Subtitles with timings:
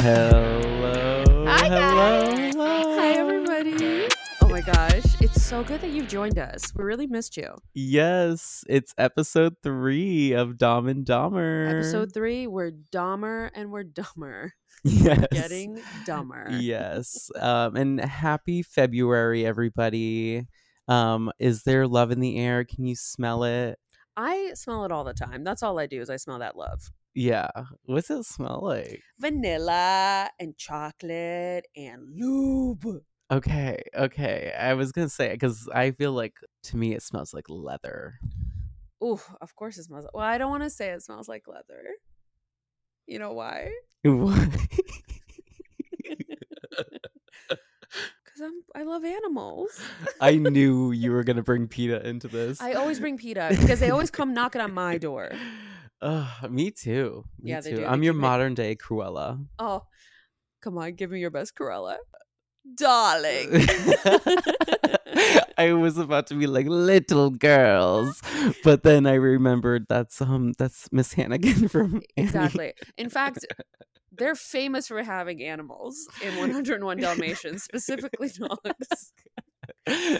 [0.00, 1.44] Hello.
[1.48, 2.36] Hi, hello.
[2.36, 2.54] guys.
[2.54, 2.96] hello.
[2.96, 4.06] Hi, everybody.
[4.40, 5.02] Oh my gosh.
[5.20, 6.72] It's so good that you've joined us.
[6.76, 7.56] We really missed you.
[7.74, 11.68] Yes, it's episode three of Dom and Dommer.
[11.68, 14.54] Episode three, we're Dommer and we're dumber.
[14.84, 15.26] Yes.
[15.32, 16.46] Getting dumber.
[16.52, 17.32] Yes.
[17.34, 20.46] Um, and happy February, everybody.
[20.86, 22.62] Um, is there love in the air?
[22.64, 23.80] Can you smell it?
[24.16, 25.42] I smell it all the time.
[25.42, 26.92] That's all I do is I smell that love.
[27.18, 27.50] Yeah.
[27.82, 29.02] What's it smell like?
[29.18, 33.02] Vanilla and chocolate and lube.
[33.28, 33.82] Okay.
[33.92, 34.54] Okay.
[34.56, 38.20] I was gonna say because I feel like to me it smells like leather.
[39.02, 40.06] Ooh, of course it smells.
[40.14, 41.96] Well, I don't want to say it smells like leather.
[43.08, 43.72] You know why?
[44.04, 44.48] What?
[48.38, 49.80] Because I'm I love animals.
[50.20, 52.60] I knew you were gonna bring PETA into this.
[52.60, 55.32] I always bring PETA because they always come knocking on my door.
[56.00, 57.24] Ugh, me too.
[57.40, 57.76] Me Yeah, they too.
[57.78, 57.86] do.
[57.86, 59.44] I'm your it- modern day Cruella.
[59.58, 59.82] Oh,
[60.62, 61.96] come on, give me your best Cruella.
[62.76, 63.48] Darling.
[65.58, 68.20] I was about to be like little girls,
[68.62, 72.28] but then I remembered that's um that's Miss Hannigan from Annie.
[72.28, 72.72] exactly.
[72.96, 73.44] In fact,
[74.12, 79.12] they're famous for having animals in 101 Dalmatians, specifically dogs.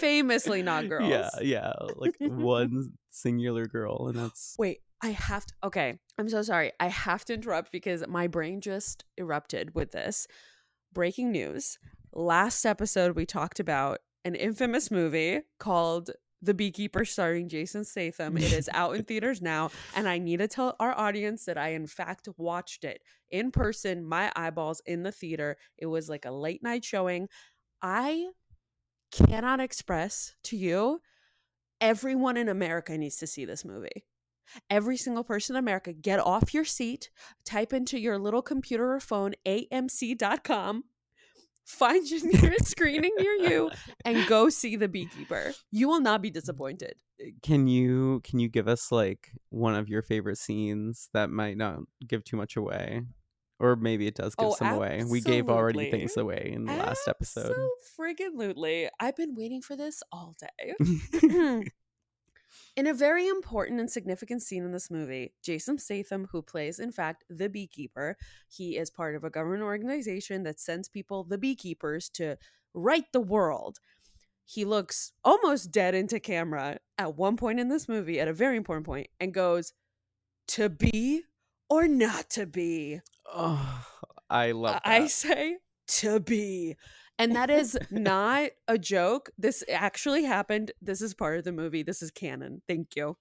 [0.01, 1.11] Famously not girls.
[1.11, 5.55] Yeah, yeah, like one singular girl, and that's Wait, I have to.
[5.65, 6.73] Okay, I'm so sorry.
[6.81, 10.27] I have to interrupt because my brain just erupted with this.
[10.93, 11.79] Breaking news.
[12.13, 16.11] Last episode, we talked about an infamous movie called
[16.43, 18.37] The Beekeeper starring Jason Statham.
[18.37, 19.71] It is out in theaters now.
[19.95, 24.05] And I need to tell our audience that I, in fact, watched it in person,
[24.05, 25.57] my eyeballs in the theater.
[25.77, 27.29] It was like a late night showing.
[27.83, 28.27] I
[29.13, 31.01] cannot express to you
[31.81, 34.05] everyone in America needs to see this movie.
[34.71, 37.11] Every single person in America, get off your seat,
[37.45, 40.85] type into your little computer or phone amc.com,
[41.65, 43.71] find your nearest screening near you,
[44.05, 45.53] and go see The Beekeeper.
[45.71, 46.95] You will not be disappointed.
[47.43, 51.81] can you can you give us like one of your favorite scenes that might not
[52.07, 53.03] give too much away
[53.59, 56.75] or maybe it does give Oh, some away we gave already things away in the
[56.75, 58.89] last episode So Friggin' lutely.
[59.01, 60.75] I've been waiting for this all day.
[62.79, 66.93] In a very important and significant scene in this movie, Jason Statham, who plays, in
[66.93, 68.17] fact, the beekeeper,
[68.47, 72.37] he is part of a government organization that sends people, the beekeepers, to
[72.75, 73.81] right the world.
[74.45, 78.57] He looks almost dead into camera at one point in this movie, at a very
[78.57, 79.73] important point, and goes,
[80.47, 81.23] To be
[81.69, 83.01] or not to be?
[83.27, 83.85] oh
[84.31, 84.83] i love that.
[84.85, 85.57] I say
[85.89, 86.77] to be.
[87.19, 89.31] And that is not a joke.
[89.37, 90.73] This actually happened.
[90.81, 91.83] This is part of the movie.
[91.83, 92.63] This is canon.
[92.69, 93.17] Thank you.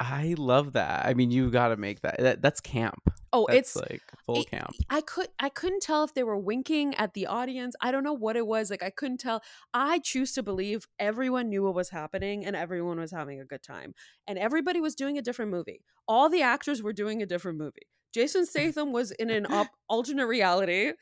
[0.00, 2.98] I love that i mean you gotta make that, that that's camp
[3.34, 6.36] Oh, that's it's like full it- camp I could I couldn't tell if they were
[6.36, 7.74] winking at the audience.
[7.80, 8.68] I don't know what it was.
[8.68, 9.42] Like I couldn't tell.
[9.72, 13.62] I choose to believe everyone knew what was happening and everyone was having a good
[13.62, 13.94] time.
[14.26, 15.82] And everybody was doing a different movie.
[16.06, 17.86] All the actors were doing a different movie.
[18.12, 20.92] Jason Statham was in an op- alternate reality.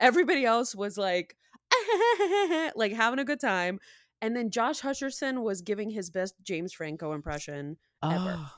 [0.00, 1.34] Everybody else was like
[2.76, 3.78] like having a good time.
[4.22, 7.76] And then Josh Hutcherson was giving his best James Franco impression.
[8.02, 8.36] ever.
[8.38, 8.52] oh,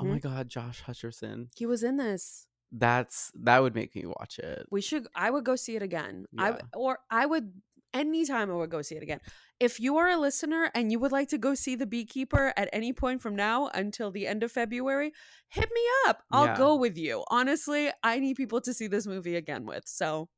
[0.00, 0.20] oh my Mhm.
[0.22, 2.46] god josh hutcherson He was in this.
[2.72, 5.06] that's that would make me watch it We should.
[5.14, 6.26] I would go see it again.
[6.36, 6.50] I Yeah.
[6.56, 7.62] w- or I would
[7.94, 9.20] anytime I would go see it again.
[9.60, 12.68] If you are a listener and you would like to go see The Beekeeper at
[12.72, 15.12] any point from now until the end of February,
[15.48, 16.24] hit me up.
[16.32, 16.56] I'll Yeah.
[16.56, 17.24] go with you.
[17.30, 19.86] Honestly, I need people to see this movie again with.
[19.86, 20.28] So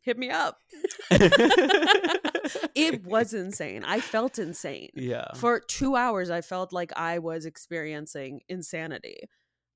[0.00, 0.58] hit me up.
[2.74, 3.84] it was insane.
[3.84, 4.90] I felt insane.
[4.94, 9.28] yeah For two hours, I felt like I was experiencing insanity.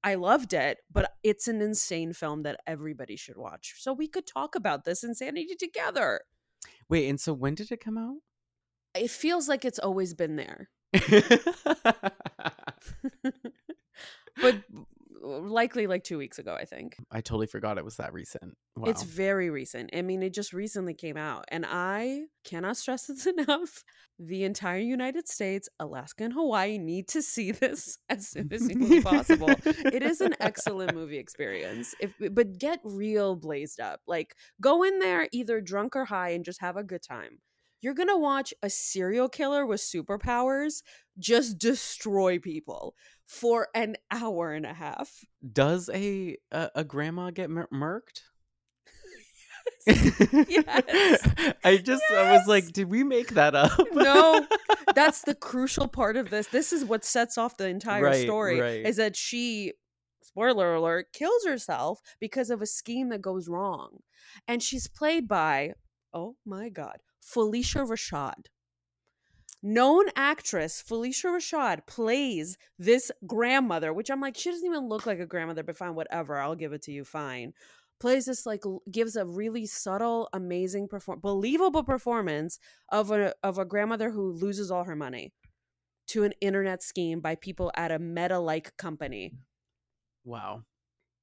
[0.03, 3.75] I loved it, but it's an insane film that everybody should watch.
[3.79, 6.21] So we could talk about this insanity together.
[6.89, 8.17] wait and so when did it come out
[8.95, 10.69] It feels like it's always been there,
[14.41, 14.57] but
[15.25, 16.97] likely like two weeks ago, I think.
[17.11, 18.57] I totally forgot it was that recent.
[18.77, 18.91] Wow.
[18.91, 19.91] It's very recent.
[19.95, 21.45] I mean, it just recently came out.
[21.49, 23.85] And I cannot stress this enough.
[24.19, 29.03] The entire United States, Alaska, and Hawaii need to see this as soon as humanly
[29.03, 29.51] possible.
[29.65, 31.95] It is an excellent movie experience.
[32.01, 34.01] If but get real blazed up.
[34.07, 37.39] Like go in there either drunk or high and just have a good time.
[37.85, 40.83] You're gonna watch a serial killer with superpowers
[41.19, 42.95] just destroy people
[43.27, 45.11] for an hour and a half.
[45.53, 48.21] Does a a, a grandma get mur- murked?
[49.87, 51.29] Yes.
[51.65, 53.73] I just I was like, did we make that up?
[53.93, 54.47] No,
[54.95, 56.47] That's the crucial part of this.
[56.47, 58.87] This is what sets off the entire Right, story right.
[58.87, 59.75] is that she
[60.23, 63.99] spoiler alert, kills herself because of a scheme that goes wrong.
[64.49, 65.75] And she's played by,
[66.15, 68.47] oh my God, Phylicia Rashad.
[69.63, 75.21] Known actress Phylicia Rashad plays this grandmother, which I'm like, she doesn't even look like
[75.21, 76.39] a grandmother, but fine, whatever.
[76.39, 77.55] I'll give it to you, fine.
[77.99, 82.59] Plays this like gives a really subtle, amazing perform believable performance
[82.91, 85.33] of a of a grandmother who loses all her money
[86.09, 89.33] to an internet scheme by people at a meta like company.
[90.25, 90.65] Wow.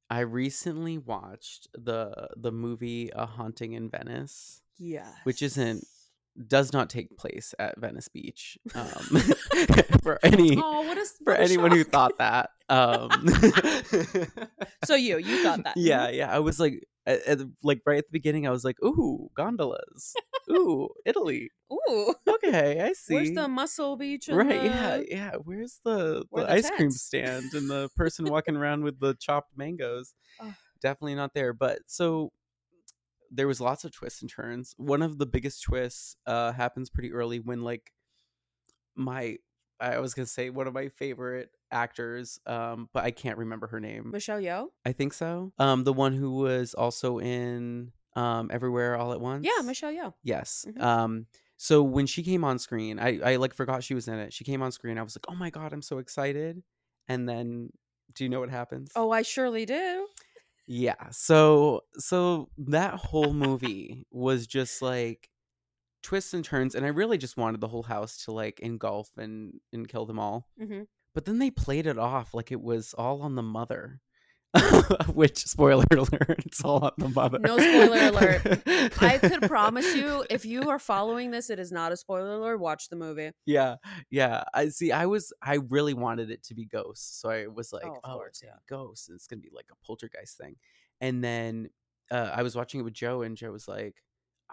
[0.10, 5.08] I recently watched the the movie A Haunting in Venice, Yeah.
[5.26, 5.84] which isn't
[6.48, 8.58] does not take place at Venice Beach.
[8.74, 8.86] Um,
[10.02, 12.50] for any Oh, what is for anyone who thought that.
[12.70, 13.10] Um,
[14.86, 15.76] So you, you thought that.
[15.78, 16.34] yeah, yeah.
[16.34, 20.14] I was like, at, at like right at the beginning, I was like, "Ooh, gondolas!
[20.52, 21.50] Ooh, Italy!
[21.72, 22.14] Ooh.
[22.28, 24.30] Okay, I see." Where's the muscle beach?
[24.32, 24.64] right?
[24.64, 25.32] Yeah, the- yeah.
[25.44, 29.16] Where's the, Where the the ice cream stand and the person walking around with the
[29.20, 30.14] chopped mangoes?
[30.40, 30.54] Ugh.
[30.82, 31.54] Definitely not there.
[31.54, 32.32] But so
[33.32, 34.74] there was lots of twists and turns.
[34.78, 37.92] One of the biggest twists uh, happens pretty early when like
[38.96, 39.38] my
[39.80, 43.80] I was gonna say one of my favorite actors, um, but I can't remember her
[43.80, 44.12] name.
[44.12, 44.68] Michelle Yeoh.
[44.86, 45.54] I think so.
[45.58, 49.46] Um, the one who was also in um Everywhere All at Once.
[49.46, 50.14] Yeah, Michelle Yeoh.
[50.24, 50.66] Yes.
[50.68, 50.82] Mhm.
[50.82, 51.26] Um.
[51.58, 54.34] So when she came on screen, I I like forgot she was in it.
[54.34, 54.98] She came on screen.
[54.98, 56.62] I was like, oh my god, I'm so excited.
[57.08, 57.72] And then,
[58.14, 58.92] do you know what happens?
[58.96, 60.08] Oh, I surely do.
[60.74, 61.10] Yeah.
[61.12, 65.30] So so that whole movie was just like
[66.04, 69.60] twists and turns and I really just wanted the whole house to like engulf and
[69.74, 70.48] and kill them all.
[70.60, 70.88] Mhm.
[71.14, 74.02] But then they played it off like it was all on the mother.
[75.14, 77.40] Which spoiler alert, it's all on the mother.
[77.40, 78.62] No spoiler alert.
[79.02, 82.58] I could promise you, if you are following this, it is not a spoiler alert.
[82.60, 83.32] Watch the movie.
[83.46, 83.76] yeah
[84.10, 87.72] yeah i see i was i really wanted it to be ghosts so i was
[87.72, 90.56] like Oh, oh, course, it's gonna ghosts and it's gonna be like a poltergeist thing
[91.00, 91.70] and then
[92.12, 93.96] uh, i was watching it with joe and joe was like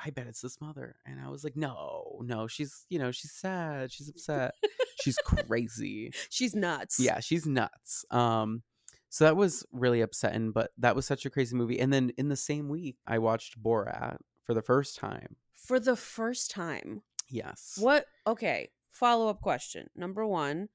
[0.02, 3.32] i bet it's this mother and i was like no no she's you know she's
[3.32, 4.54] sad she's upset
[5.00, 6.98] she's crazy She's nuts.
[7.00, 8.62] yeah she's nuts um
[9.08, 12.28] so that was really upsetting but that was such a crazy movie and then in
[12.28, 17.02] the same week i watched borat for the first time For the first time.
[17.28, 18.06] yes What?
[18.26, 18.70] Okay.
[18.90, 19.88] Follow up question.
[19.94, 20.70] Number one,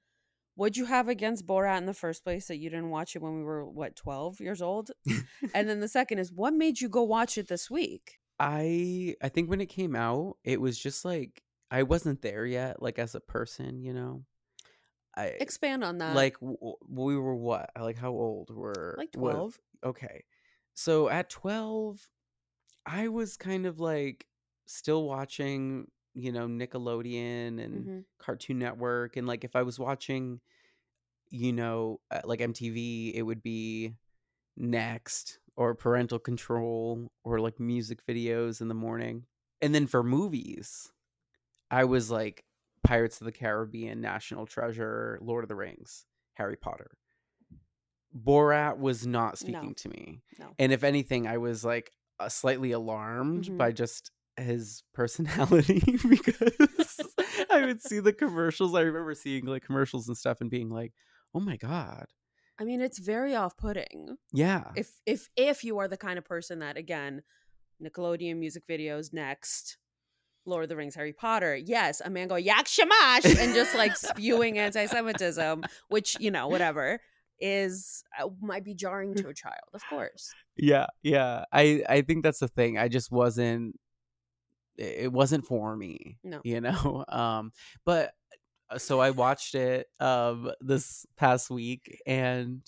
[0.55, 3.35] what'd you have against Borat in the first place that you didn't watch it when
[3.37, 4.91] we were, what, 12 years old?
[5.55, 8.19] and then the second is, what made you go watch it this week?
[8.39, 11.41] I I think when it came out, it was just like
[11.71, 14.23] I wasn't there yet, like as a person, you know.
[15.15, 16.13] I Expand on that.
[16.15, 17.71] like w- we were what?
[17.79, 19.59] Like how old were like 12.
[19.83, 20.25] okay,
[20.73, 22.09] so at twelve,
[22.85, 24.27] I was kind of like
[24.67, 28.05] still watching, you know, Nickelodeon and Mhm.
[28.19, 30.41] Cartoon Network, and like if I was watching,
[31.29, 33.95] you know, uh, like MTV, it would be
[34.57, 39.25] Next or Parental Control or like music videos in the morning.
[39.61, 40.91] And then for movies,
[41.71, 42.45] I was like
[42.83, 46.97] Pirates of the Caribbean, National Treasure, Lord of the Rings, Harry Potter.
[48.15, 49.73] Borat was not speaking No.
[49.73, 50.21] to me.
[50.37, 50.53] No.
[50.59, 53.57] And if anything, I was like uh, slightly alarmed Mhm.
[53.57, 56.99] by just his personality because
[57.49, 58.75] I would see the commercials.
[58.75, 60.93] I remember seeing like commercials and stuff and being like,
[61.33, 62.05] "Oh my god."
[62.59, 64.17] I mean, it's very off putting.
[64.31, 64.71] Yeah.
[64.75, 67.23] If if if you are the kind of person that again,
[67.81, 69.77] Nickelodeon music videos next,
[70.45, 73.95] Lord of the Rings, Harry Potter, yes, a man go yak shamash and just like
[73.95, 76.99] spewing anti-Semitism, which you know whatever
[77.39, 80.31] is uh, might be jarring to a child, of course.
[80.55, 83.77] yeah yeah i i think that's the thing i just wasn't
[84.77, 86.39] it it wasn't for me No.
[86.43, 87.51] you know um
[87.85, 88.13] but
[88.69, 92.61] uh, so i watched it um this past week and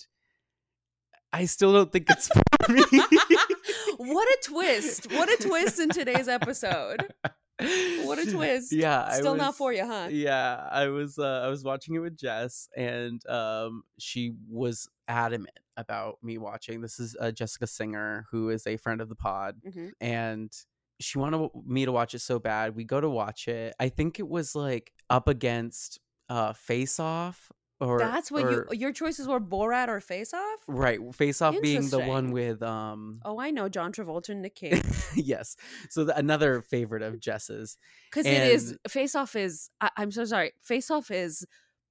[1.32, 2.28] i still don't think it's
[2.66, 2.82] for me
[3.98, 5.10] what a twist!
[5.12, 7.12] What a twist in today's episode.
[7.58, 8.72] What a twist.
[8.72, 10.08] yeah Still not for you, huh?
[10.10, 15.58] yeah i was uh, i was watching it with jess and um she was adamant
[15.76, 19.56] about me watching this is uh, jessica singer who is a friend of the pod
[19.66, 19.92] Mhm.
[20.00, 20.52] and
[21.00, 24.18] she wanted me to watch it so bad we go to watch it i think
[24.18, 25.98] it was like up against
[26.28, 30.60] uh face off or That's what or- you your choices were Borat or Face Off?
[30.66, 34.54] right face off being the one with um Oh, I know John Travolta and Nick
[34.62, 34.82] Cage.
[35.14, 35.56] yes
[35.90, 37.76] so the, another favorite of jess's
[38.10, 40.52] Because it is Face Off is I, I'm so sorry.
[40.62, 41.46] Face Off is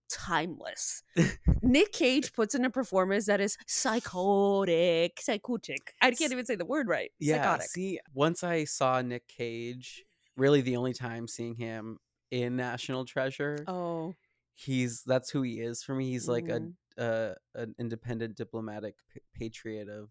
[0.09, 1.01] timeless.
[1.63, 5.93] Nick Cage puts in a performance that is psychotic, psychotic.
[6.01, 7.11] I can't even say the word right.
[7.19, 7.67] yeah Psychotic.
[7.67, 10.03] see once i saw nick cage
[10.37, 11.97] really the only time seeing him
[12.31, 14.13] in national treasure Oh,
[14.55, 16.73] he's that's who he is for me he's like mhm.
[16.97, 20.09] uh, an independent diplomatic p- patriot of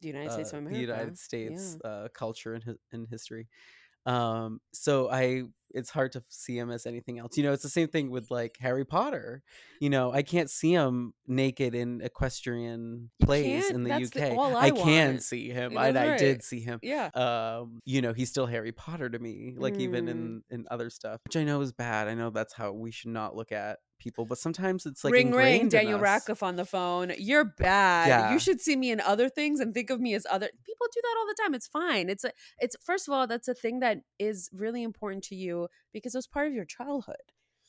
[0.00, 0.74] The United uh, States of America.
[0.76, 1.18] the United
[1.82, 1.90] Yeah.
[1.90, 3.48] Uh, culture and, hi- and history.
[4.06, 5.44] Um, so I,
[5.74, 7.36] it's hard to see him as anything else.
[7.36, 9.42] You know, it's the same thing with like Harry Potter.
[9.80, 14.30] You know, I can't see him naked in equestrian You plays in the That's the-
[14.32, 14.36] UK.
[14.38, 15.78] all I can see him.
[15.78, 16.78] I, I did see him.
[16.82, 17.06] Yeah.
[17.14, 19.54] Um, you know, he's still Harry Potter to me.
[19.56, 20.10] Like even Mm.
[20.10, 22.08] in in other stuff, which I know is bad.
[22.08, 25.30] I know that's how we should not look at people, but sometimes it's like ring
[25.30, 25.98] ring, Daniel.
[25.98, 27.12] Radcliffe on the phone.
[27.18, 28.08] You're bad.
[28.08, 28.32] Yeah.
[28.32, 31.00] You should see me in other things and think of me as other people do
[31.02, 31.54] that all the time.
[31.54, 32.08] It's fine.
[32.08, 35.68] It's a it's first of all, that's a thing that is really important to you
[35.92, 37.16] because it was part of your childhood.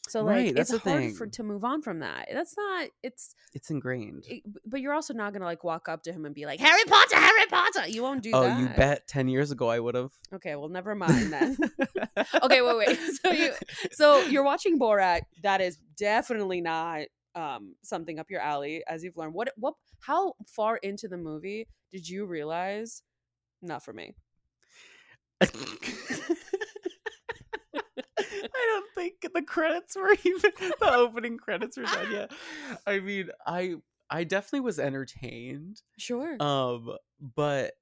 [0.10, 1.14] So like Right, that's it's the hard thing.
[1.16, 2.28] for to move on from that.
[2.32, 4.26] That's not it's It's ingrained.
[4.28, 6.84] it, but you're also not gonna like walk up to him and be like, Harry
[6.86, 7.88] Potter, Harry Potter.
[7.88, 8.60] You won't do oh, that.
[8.60, 9.08] you bet.
[9.08, 10.12] Ten years ago, I would have.
[10.34, 11.58] Okay, well never mind then.
[12.44, 13.00] okay, wait, wait.
[13.24, 13.54] So you
[13.92, 15.22] so you're watching Borat.
[15.42, 17.04] That is definitely not
[17.36, 19.34] um something up your alley, as you've learned.
[19.34, 23.04] What what how far into the movie did you realize
[23.62, 24.16] not for me?
[28.64, 32.32] I don't think the credits were even the opening credits were done yet.
[32.88, 33.76] I mean, I
[34.10, 35.82] I definitely was entertained.
[35.98, 36.42] Sure.
[36.42, 37.74] Um, but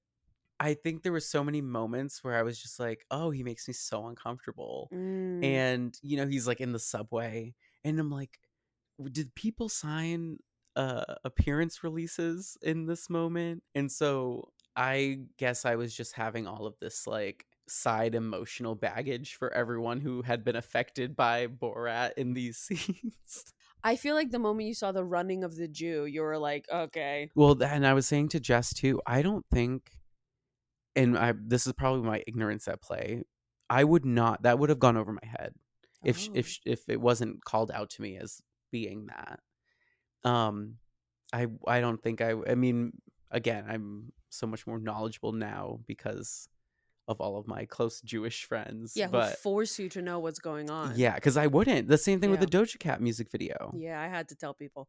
[0.59, 3.67] I think there were so many moments where I was just like, "Oh, he makes
[3.67, 5.43] me so uncomfortable." Mm.
[5.43, 8.39] And you know, he's like in the subway, and I'm like,
[9.11, 10.39] "Did people sign
[10.75, 16.65] uh appearance releases in this moment?" And so I guess I was just having all
[16.65, 22.33] of this like side emotional baggage for everyone who had been affected by Borat in
[22.33, 23.45] these scenes.
[23.83, 26.65] I feel like the moment you saw the running of the Jew, you were like,
[26.71, 27.29] okay.
[27.35, 29.89] Well, and I was saying to Jess too, I don't think,
[30.95, 33.23] and I this is probably my ignorance at play.
[33.69, 34.43] I would not.
[34.43, 35.53] That would have gone over my head
[36.03, 36.31] if Oh.
[36.35, 39.39] if if it wasn't called out to me as being that.
[40.29, 40.75] Um,
[41.33, 42.35] I I don't think I.
[42.47, 42.91] I mean,
[43.31, 46.47] again, I'm so much more knowledgeable now because
[47.07, 48.93] of all of my close Jewish friends.
[48.95, 50.93] yeah, who but force you to know what's going on.
[50.95, 51.87] yeah, because I wouldn't.
[51.87, 53.73] The same thing with the Doja Cat music video.
[53.77, 54.87] Yeah, I had to tell people.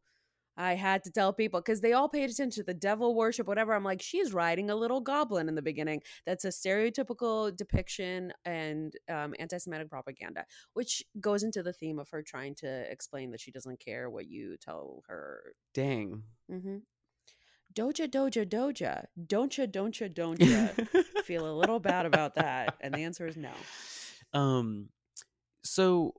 [0.55, 3.73] I had to tell people because they all paid attention to the devil worship, whatever.
[3.73, 6.01] I'm like, she's riding a little goblin in the beginning.
[6.25, 12.09] That's a stereotypical depiction and um, anti Semitic propaganda, which goes into the theme of
[12.09, 15.55] her trying to explain that she doesn't care what you tell her.
[15.73, 16.23] Dang.
[16.49, 16.77] hmm
[17.73, 19.05] Doja, doja, doja.
[19.27, 20.67] Don't ya, don't ya, don't ya.
[21.23, 22.75] Feel a little bad about that.
[22.81, 23.51] And the answer is no.
[24.33, 24.89] Um,
[25.63, 26.13] so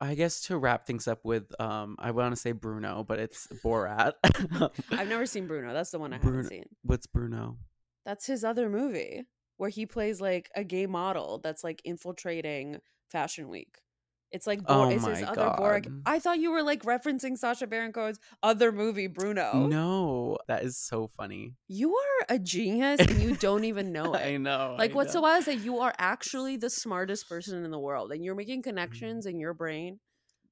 [0.00, 3.48] I guess to wrap things up with, um, I want to say Bruno, but it's
[3.64, 4.12] Borat.
[4.92, 5.72] I've never seen Bruno.
[5.72, 6.64] That's the one I Bruno- haven't seen.
[6.82, 7.56] What's Bruno?
[8.04, 9.24] That's his other movie
[9.56, 12.78] where he plays like a gay model that's like infiltrating
[13.10, 13.76] Fashion Week.
[14.30, 15.80] It's like Oh it's his my other.
[15.80, 16.02] God.
[16.04, 19.66] I thought you were like referencing Sacha Baron Cohen's other movie, Bruno.
[19.66, 21.54] No, that is so funny.
[21.66, 24.76] You are a genius and you don't even know I know.
[24.78, 27.78] Like I what's so wild is that you are actually the smartest person in the
[27.78, 29.98] world and you're making connections in your brain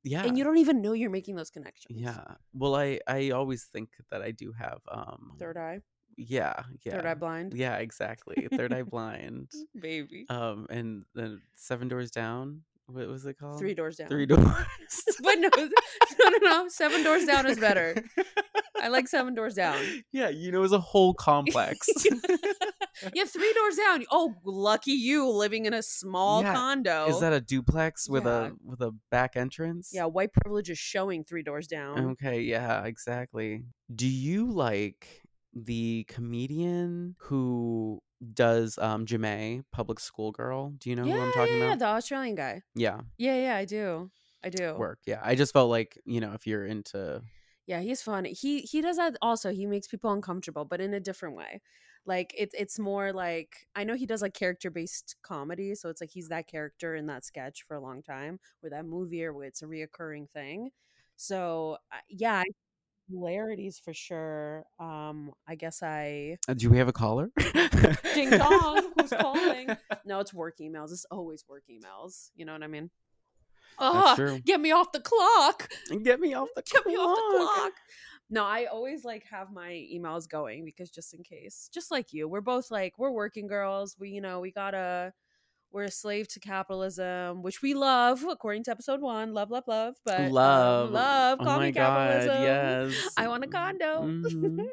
[0.04, 0.24] Yeah.
[0.24, 1.98] and you don't even know you're making those connections.
[1.98, 2.24] yeah.
[2.54, 5.32] Well, I I always think that I do have um.
[5.38, 5.80] Third eye.
[6.16, 6.62] Yeah.
[6.82, 6.92] Yeah.
[6.92, 7.52] Third eye blind.
[7.52, 7.76] Yeah.
[7.76, 8.48] Exactly.
[8.56, 9.50] Third eye blind.
[9.78, 10.24] Baby.
[10.30, 12.62] Um, and then Seven Doors Down.
[12.88, 13.58] What was it called?
[13.58, 14.08] Three doors down.
[14.08, 14.44] Three doors.
[15.22, 16.68] but no, no, no, no.
[16.68, 17.96] Seven doors down is better.
[18.80, 19.78] I like seven doors down.
[20.12, 21.88] Yeah, you know, it's a whole complex.
[23.12, 24.04] Yeah, three doors down.
[24.10, 27.06] Oh, lucky you living in a small Yeah, condo.
[27.08, 28.46] Is that a duplex with Yeah.
[28.46, 29.90] a with a back entrance?
[29.92, 32.12] yeah, white privilege is showing three doors down.
[32.12, 33.64] Okay, yeah, exactly.
[33.94, 35.06] Do you like
[35.52, 37.75] the comedian who
[38.34, 40.70] does um Ja'mie, public school girl?
[40.70, 41.78] Do you know yeah, who I'm talking yeah, yeah, about?
[41.78, 42.62] the Australian guy.
[42.74, 44.10] Yeah, Yeah, yeah, I do.
[44.44, 44.86] I do.
[44.86, 45.00] work.
[45.06, 45.20] Yeah.
[45.22, 47.22] I just felt like, you know, if you're into
[47.66, 48.24] Yeah, he's fun.
[48.26, 49.50] He he does that also.
[49.52, 51.60] He makes people uncomfortable, but in a different way.
[52.04, 56.00] Like it's it's more like I know he does like character based comedy, so it's
[56.00, 59.32] like he's that character in that sketch for a long time, or that movie, or
[59.32, 60.70] where it's a reoccurring thing.
[61.16, 62.44] So yeah, I-
[63.08, 64.64] similarities for sure.
[64.78, 67.30] Um, I guess I Uh, do we have a caller?
[68.14, 68.92] ding dong.
[69.00, 69.76] Who's calling?
[70.04, 70.92] No, it's work emails.
[70.92, 72.30] It's always work emails.
[72.36, 72.90] You know what I mean?
[73.80, 74.38] That's Oh, true.
[74.44, 75.68] get me off the clock.
[76.04, 77.54] Get me off the Get me off the clock.
[77.56, 77.72] clock.
[78.30, 82.28] No, I always like have my emails going because just in case, just like you,
[82.28, 83.96] we're both like we're working girls.
[83.98, 85.12] We, you know, we gotta.
[85.76, 89.34] We're a slave to capitalism, which we love, according to episode one.
[89.34, 89.96] Love, love, love.
[90.06, 90.90] But um, love.
[90.90, 91.38] love.
[91.38, 92.42] Oh Call my me God, capitalism.
[92.42, 93.08] yes.
[93.18, 94.02] I want a condo.
[94.06, 94.66] Mhm.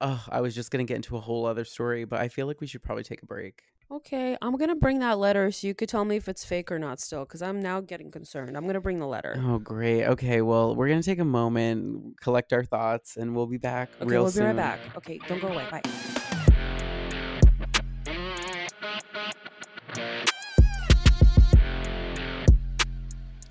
[0.00, 2.62] Oh, I was just gonna get into a whole other story, but I feel like
[2.62, 3.64] we should probably take a break.
[3.90, 6.78] Okay, I'm gonna bring that letter so you could tell me if it's fake or
[6.78, 8.56] not still, because I'm now getting concerned.
[8.56, 9.36] I'm gonna bring the letter.
[9.38, 10.04] Oh, great.
[10.06, 14.06] Okay, well, we're gonna take a moment, collect our thoughts, and we'll be back Okay,
[14.08, 14.46] real we'll be soon.
[14.46, 14.80] right back.
[14.96, 15.66] Okay, don't go away.
[15.70, 15.82] Bye.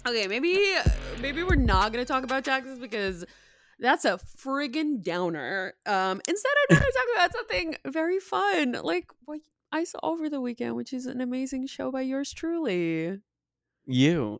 [0.07, 0.59] Okay, maybe
[1.19, 3.25] maybe we're not gonna talk about taxes because
[3.79, 5.74] that's a friggin' downer.
[5.88, 9.39] Um, instead, I'm gonna talk about something very fun, like what
[9.71, 13.19] I saw over the weekend, which is an amazing show by yours truly.
[13.88, 14.38] You.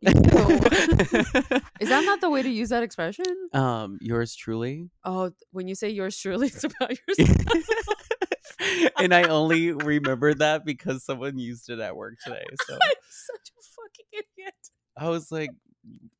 [1.80, 3.24] Is that not the way to use that expression?
[3.52, 4.90] um yours truly?
[5.04, 7.38] Oh, when you say yours truly, it's about yourself.
[8.98, 12.44] and I only remembered that because someone used it at work today.
[12.66, 14.54] So I'm such a fucking idiot.
[14.96, 15.50] I was like,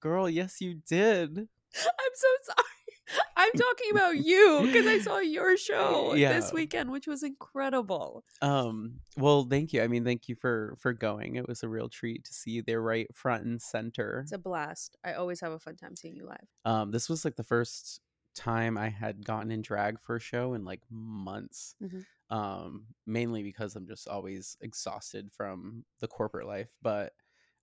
[0.01, 1.39] girl, yes, you did.
[1.39, 3.19] I'm so sorry.
[3.37, 6.33] I'm talking about you because I saw your show Yeah.
[6.33, 8.25] this weekend, which was incredible.
[8.43, 9.83] Um, well, thank you.
[9.83, 11.37] I mean, thank you for for going.
[11.37, 14.21] It was a real treat to see you there right front and center.
[14.25, 14.97] It's a blast.
[15.05, 16.49] I always have a fun time seeing you live.
[16.65, 18.01] Um, this was like the first
[18.35, 21.77] time I had gotten in drag for a show in like months.
[21.83, 22.05] Mhm.
[22.29, 27.13] Um, mainly because I'm just always exhausted from the corporate life, but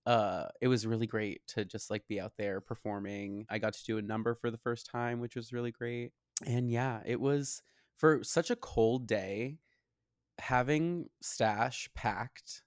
[0.06, 3.46] uh it was really great to just like be out there performing.
[3.48, 6.12] I got to do a number for the first time, which was really great.
[6.44, 7.62] And yeah, it was
[7.96, 9.58] for such a cold day
[10.38, 12.62] having stash packed.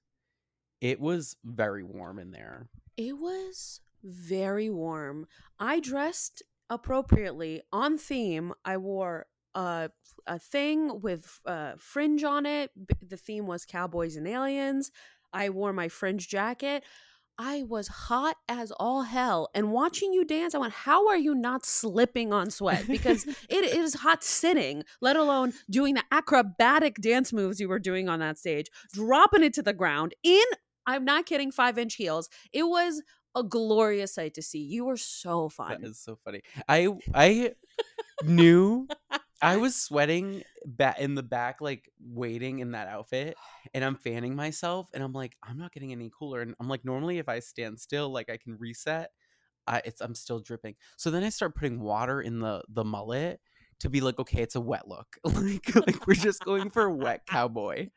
[0.82, 2.70] It was very warm in there.
[2.98, 5.28] It was very warm.
[5.60, 8.54] I dressed appropriately on theme.
[8.64, 9.26] I wore
[9.56, 9.90] a
[10.28, 12.72] a thing with uh, fringe on it.
[13.02, 14.92] The theme was cowboys and aliens.
[15.34, 16.84] I wore my fringe jacket.
[17.40, 19.50] I was hot as all hell.
[19.54, 22.88] And watching you dance, I went, How are you not slipping on sweat?
[22.88, 28.10] Because it is hot sitting, let alone doing the acrobatic dance moves you were doing
[28.10, 30.44] on that stage, dropping it to the ground in,
[30.86, 32.30] I'm not kidding, five inch heels.
[32.52, 33.04] It was
[33.36, 34.60] a glorious sight to see.
[34.60, 35.82] You were so fun.
[35.82, 36.42] That is so funny.
[36.68, 37.52] I I
[38.24, 38.88] knew
[39.42, 43.36] I was sweating ba- in the back, like waiting in that outfit,
[43.74, 46.42] and I'm fanning myself, and I'm like, I'm not getting any cooler.
[46.42, 49.12] And I'm like, normally if I stand still, like I can reset.
[49.68, 50.76] I it's I'm still dripping.
[50.96, 53.42] So then I start putting water in the the mullet
[53.80, 55.18] to be like, okay, it's a wet look.
[55.24, 57.90] like like we're just going for a wet cowboy.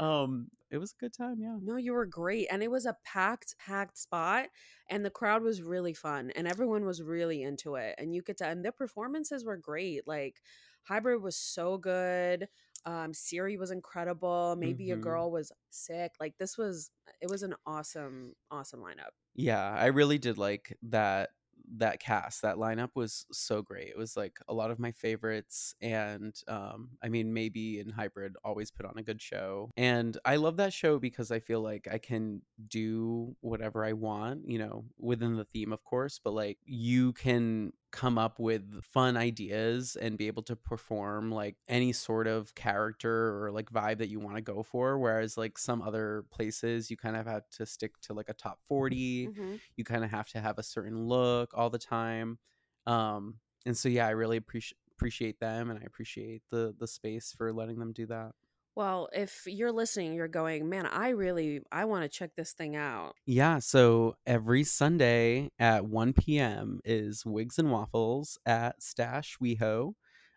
[0.00, 1.58] Um, it was a good time, yeah.
[1.62, 2.46] No, you were great.
[2.50, 4.46] And it was a packed, packed spot.
[4.88, 6.32] And the crowd was really fun.
[6.34, 7.94] And everyone was really into it.
[7.98, 10.08] And you could tell, and the performances were great.
[10.08, 10.40] Like,
[10.84, 12.48] Hybrid was so good.
[12.84, 14.56] Um, Siri was incredible.
[14.58, 15.00] Maybe a Mhm.
[15.02, 16.12] girl was sick.
[16.20, 16.90] Like, this was,
[17.20, 19.10] it was an awesome, awesome lineup.
[19.34, 21.30] Yeah, I really did like that
[21.78, 22.42] that cast.
[22.42, 23.88] That lineup was so great.
[23.88, 28.34] It was like a lot of my favorites and um I mean maybe in hybrid
[28.44, 29.70] always put on a good show.
[29.76, 34.50] And I love that show because I feel like I can do whatever I want,
[34.50, 39.16] you know, within the theme of course, but like you can come up with fun
[39.16, 44.08] ideas and be able to perform like any sort of character or like vibe that
[44.08, 47.66] you want to go for whereas like some other places you kind of have to
[47.66, 49.60] stick to like a top 40 Mhm.
[49.76, 52.38] you kind of have to have a certain look all the time
[52.86, 57.32] um and so yeah i really appreciate appreciate them and i appreciate the the space
[57.36, 58.32] for letting them do that
[58.74, 62.74] Well, if you're listening, you're going, man, I really, I want to check this thing
[62.76, 63.14] out.
[63.26, 69.94] yeah so every sunday at 1 p.m is wigs and waffles at stash weho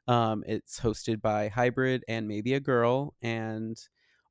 [0.07, 3.77] um it's hosted by hybrid and maybe a girl and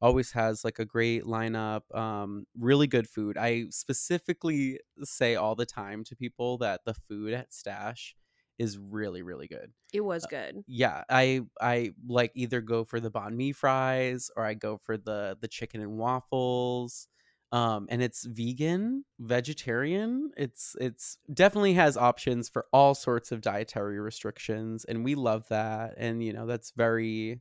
[0.01, 5.67] always has like a great lineup um really good food i specifically say all the
[5.67, 8.15] time to people that the food at stash
[8.59, 10.63] is really really good It was good.
[10.67, 14.97] yeah i i like either go for the banh mi fries or i go for
[14.97, 17.09] the the chicken and waffles
[17.53, 24.01] um and it's vegan vegetarian it's it's definitely has options for all sorts of dietary
[24.01, 27.41] restrictions and we love that and you know that's very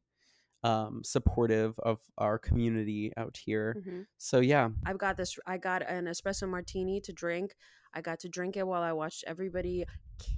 [0.63, 4.05] um supportive of our community out here Mhm.
[4.17, 5.37] so yeah I've got this.
[5.45, 7.55] I got an espresso martini to drink.
[7.93, 9.85] I got to drink it while I watched everybody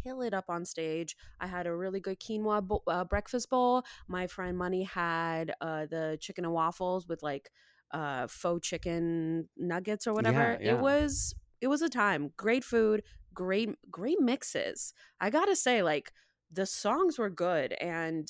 [0.03, 1.15] kill it up on stage.
[1.39, 3.83] I had a really good quinoa bo- uh, breakfast bowl.
[4.07, 7.51] My friend Money had uh, the chicken and waffles with like
[7.91, 10.57] uh, faux chicken nuggets or whatever.
[10.61, 10.73] yeah.
[10.73, 12.31] It was it was a time.
[12.37, 13.03] Great food.
[13.33, 14.93] Great great mixes.
[15.19, 16.11] I gotta say, like
[16.51, 18.29] the songs were good and.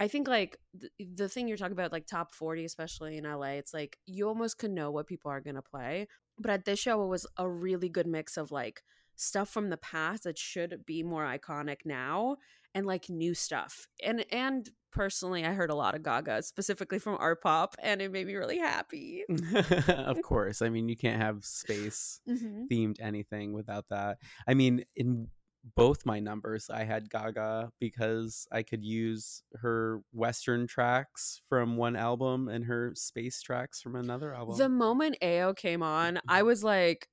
[0.00, 3.54] I think like th- the thing you're talking about, like top 40, especially in LA,
[3.58, 6.06] it's like you almost can know what people are going to play.
[6.38, 8.82] But at this show, it was a really good mix of like
[9.16, 12.36] stuff from the past that should be more iconic now
[12.74, 13.86] and like new stuff.
[14.04, 18.26] And and personally, I heard a lot of Gaga, specifically from ARTPOP, and it made
[18.26, 19.24] me really happy.
[19.88, 20.62] of course.
[20.62, 22.68] I mean, you can't have space Mhm.
[22.70, 24.18] themed anything without that.
[24.46, 25.28] I mean, in
[25.76, 31.96] both my numbers, I had Gaga because I could use her Western tracks from one
[31.96, 34.56] album and her space tracks from another album.
[34.56, 37.08] The moment A-YO came on, I was like,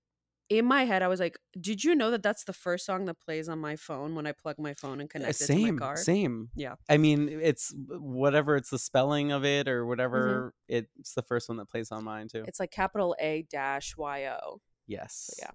[0.47, 3.19] in my head, I was like, did you know that that's the first song that
[3.19, 5.75] plays on my phone when I plug my phone and Uh, connect it to same,
[5.77, 5.97] my car?
[5.97, 6.49] same.
[6.55, 6.75] Yeah.
[6.87, 9.89] I mean, it's whatever it's the spelling of it or Mm-hmm.
[9.89, 10.53] whatever.
[10.67, 12.43] It's the first one that plays on mine too.
[12.47, 14.61] It's like capital A dash Y O.
[14.85, 15.31] yes.
[15.39, 15.49] yeah.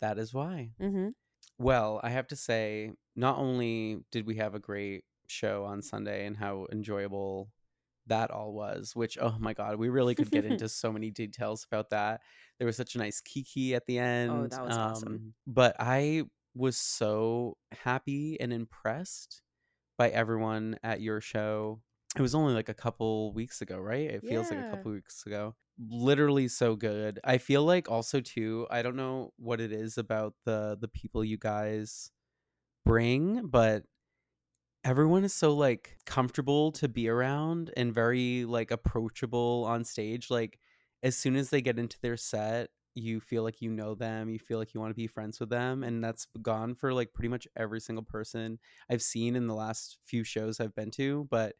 [0.00, 0.72] That is why.
[0.82, 1.10] Mm-hmm.
[1.58, 6.26] Well, I have to say, not only did we have a great show on Sunday
[6.26, 7.48] and how enjoyable
[8.06, 11.64] that all was, which, oh my God, we really could get into so many details
[11.70, 12.20] about that.
[12.58, 14.30] There was such a nice kiki at the end.
[14.32, 15.08] Oh, that was awesome.
[15.08, 19.42] um, But I was so happy and impressed
[19.96, 21.80] by everyone at your show.
[22.16, 24.08] It was only like a couple weeks ago, right?
[24.08, 25.54] It feels like a couple weeks ago.
[25.78, 27.18] Literally so good.
[27.24, 31.24] I feel like also too, I don't know what it is about the the people
[31.24, 32.12] you guys
[32.84, 33.84] bring, but
[34.84, 40.30] everyone is so like comfortable to be around and very like approachable on stage.
[40.30, 40.58] Like
[41.02, 44.38] as soon as they get into their set, you feel like you know them, you
[44.38, 47.28] feel like you want to be friends with them, and that's gone for like pretty
[47.28, 51.56] much every single person I've seen in the last few shows I've been to, but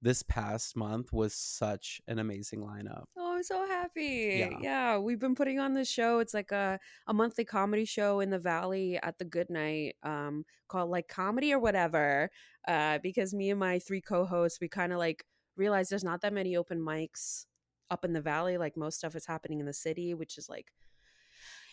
[0.00, 3.04] this past month was such an amazing lineup.
[3.16, 4.36] Oh, I'm so happy.
[4.38, 4.58] Yeah.
[4.60, 4.98] Yeah.
[4.98, 6.20] we've been putting on this show.
[6.20, 10.44] It's like a, a monthly comedy show in the valley at the Good Night, um,
[10.68, 12.30] called like comedy or whatever.
[12.66, 15.24] Uh, because me and my three co-hosts, we kind of like
[15.56, 17.46] realized there's not that many open mics
[17.90, 18.56] up in the valley.
[18.56, 20.66] Like most stuff is happening in the city, which is like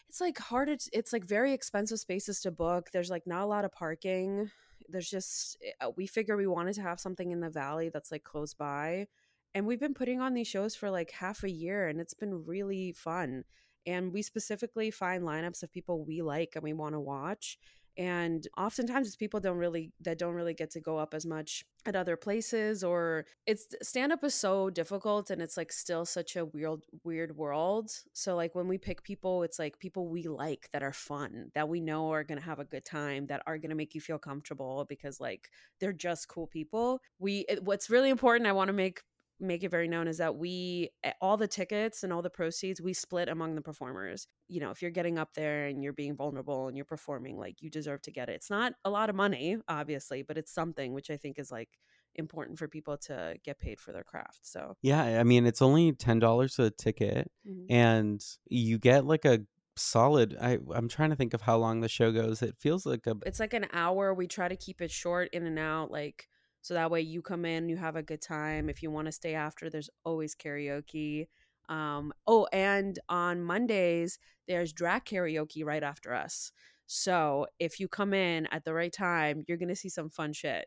[0.09, 3.47] it's like hard it's, it's like very expensive spaces to book there's like not a
[3.47, 4.51] lot of parking
[4.89, 8.23] there's just uh, we figure we wanted to have something in the valley that's like
[8.23, 9.07] close by
[9.53, 12.45] and we've been putting on these shows for like half a year and it's been
[12.45, 13.43] really fun
[13.85, 17.57] and we specifically find lineups of people we like and we want to watch
[17.97, 21.63] and oftentimes it's people don't really that don't really get to go up as much
[21.85, 26.35] at other places or it's stand up is so difficult and it's like still such
[26.35, 27.91] a weird weird world.
[28.13, 31.69] So like when we pick people it's like people we like that are fun that
[31.69, 34.01] we know are going to have a good time that are going to make you
[34.01, 36.99] feel comfortable because like they're just cool people.
[37.19, 39.01] We it, what's really important i want to make
[39.39, 42.81] make it very known is that we eh, all the tickets and all the proceeds
[42.81, 46.15] we split among the performers you know if you're getting up there and you're being
[46.15, 49.15] vulnerable and you're performing like you deserve to get it it's not a lot of
[49.15, 51.69] money obviously but it's something which i think is like
[52.15, 55.91] important for people to get paid for their craft so Yeah, I mean it's only
[55.93, 57.65] ten dollars a ticket, mhm.
[57.69, 59.39] and you get like a
[59.75, 60.37] solid.
[60.41, 62.41] I I'm trying to think of how long the show goes.
[62.41, 65.45] It feels like a it's like an hour we try to keep it short in
[65.45, 66.27] and out like
[66.65, 69.11] so that way you come in you have a good time if you want to
[69.11, 71.27] stay after there's always karaoke
[71.69, 76.51] um oh and on mondays there's drag karaoke right after us
[76.87, 80.65] so if you come in at the right time you're gonna see some fun shit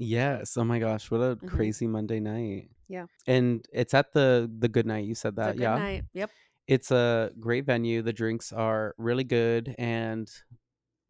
[0.00, 0.56] yes.
[0.56, 1.48] Oh my gosh, what a Mhm.
[1.48, 2.70] crazy Monday night.
[2.88, 3.06] Yeah.
[3.26, 5.04] and it's at the the good night.
[5.06, 5.76] You said that, good yeah.
[5.76, 6.30] night yep
[6.66, 8.02] It's a great venue.
[8.02, 10.30] The drinks are really good and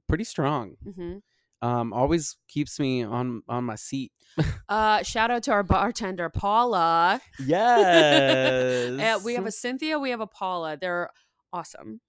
[0.09, 0.77] pretty strong.
[0.97, 1.19] hmm
[1.61, 4.12] Um, always keeps me on on my seat.
[4.68, 9.01] uh shout out to our bartender paula Yes.
[9.01, 11.11] Uh, we have a cynthia we have a paula they're
[11.53, 12.01] awesome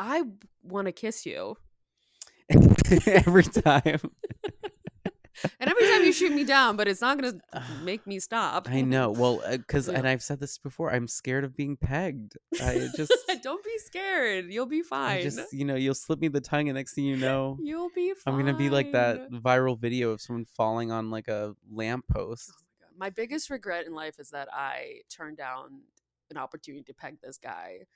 [0.00, 0.24] i
[0.64, 1.56] want to kiss you
[3.06, 4.00] every time.
[5.60, 8.68] And every time you shoot me down, but it's not going to make me stop.
[8.70, 9.10] I know.
[9.10, 9.94] Well, uh, because Yeah.
[9.98, 10.92] and I've said this before.
[10.92, 12.36] I'm scared of being pegged.
[12.62, 14.52] I just, Don't be scared.
[14.52, 15.18] You'll be fine.
[15.18, 17.90] I just, you know, you'll slip me the tongue, and next thing you know, You'll
[17.94, 18.34] be fine.
[18.34, 22.52] I'm gonna be like that viral video of someone falling on like a lamppost.
[22.52, 22.64] Oh
[22.98, 25.82] my, my biggest regret in life is that I turned down
[26.30, 27.86] an opportunity to peg this guy.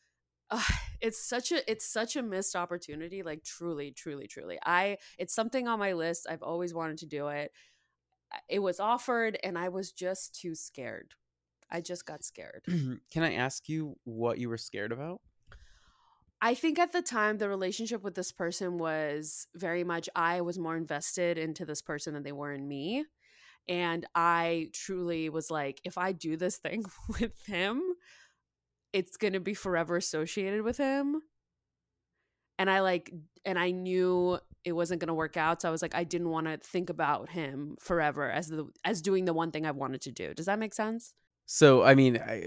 [0.50, 0.62] Ugh,
[1.00, 4.58] it's such a it's such a missed opportunity like truly truly truly.
[4.64, 7.52] I it's something on my list i've always wanted to do it.
[8.48, 11.14] It was offered and i was just too scared.
[11.70, 12.62] I just got scared.
[12.68, 12.94] Mm-hmm.
[13.12, 15.20] Can I ask you what you were scared about?
[16.42, 20.58] I think at the time the relationship with this person was very much I was
[20.58, 23.04] more invested into this person than they were in me.
[23.68, 26.84] And I truly was like, if I do this thing
[27.20, 27.82] with him,
[28.92, 31.22] it's going to be forever associated with him.
[32.58, 33.12] And I like,
[33.44, 35.62] and I knew it wasn't going to work out.
[35.62, 39.00] So I was like, I didn't want to think about him forever as the, as
[39.00, 40.34] doing the one thing I wanted to do.
[40.34, 41.14] Does that make sense?
[41.52, 42.44] So I mean, I,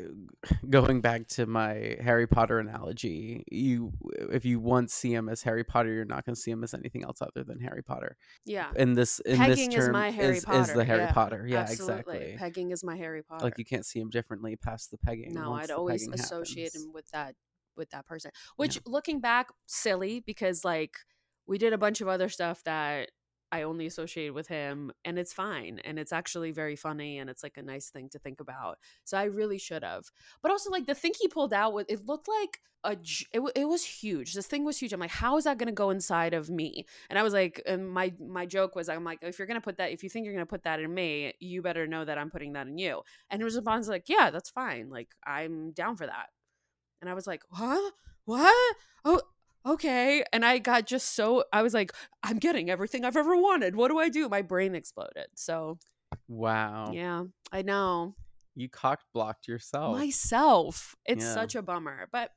[0.70, 3.92] going back to my Harry Potter analogy, you
[4.32, 6.74] if you once see him as Harry Potter, you're not going to see him as
[6.74, 8.16] anything else other than Harry Potter.
[8.46, 8.72] Yeah.
[8.78, 10.62] In this, in Pegging this term, is my Harry is, Potter.
[10.62, 11.46] is the Harry yeah, Potter.
[11.46, 12.16] Yeah, absolutely.
[12.16, 12.36] exactly.
[12.38, 13.44] Pegging is my Harry Potter.
[13.44, 15.34] Like you can't see him differently past the pegging.
[15.34, 16.86] no, I'd always associate happens.
[16.86, 17.36] him with that
[17.76, 18.32] with that person.
[18.56, 20.96] Which looking back, silly because like
[21.46, 23.10] we did a bunch of other stuff that
[23.54, 27.44] I only associated with him and it's fine and it's actually very funny and it's
[27.44, 28.80] like a nice thing to think about.
[29.04, 30.06] So I really should have.
[30.42, 32.98] But also like the thing he pulled out with it looked like a
[33.32, 34.34] it, it was huge.
[34.34, 34.92] This thing was huge.
[34.92, 36.88] I'm like how is that going to go inside of me?
[37.12, 39.64] And I was like and my my joke was I'm like if you're going to
[39.64, 42.04] put that if you think you're going to put that in me, you better know
[42.06, 43.04] that I'm putting that in you.
[43.30, 44.90] And his response was like, "Yeah, that's fine.
[44.90, 46.30] Like I'm down for that."
[47.02, 47.92] And I was like, "Huh?
[48.26, 48.76] What?
[49.06, 49.22] Oh,
[49.66, 53.76] okay." And I got just so I was like, "I'm getting everything I've ever wanted.
[53.76, 55.28] What do I do?" My brain exploded.
[55.36, 55.80] So,
[56.28, 56.92] Wow.
[56.92, 58.16] yeah, I know.
[58.56, 59.98] You cock blocked yourself.
[59.98, 60.96] Myself.
[61.06, 61.34] It's Yeah.
[61.34, 62.08] such a bummer.
[62.12, 62.32] But,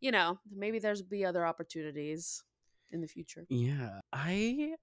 [0.00, 2.44] you know, maybe there's be other opportunities
[2.92, 3.46] in the future.
[3.48, 4.00] Yeah.
[4.12, 4.76] I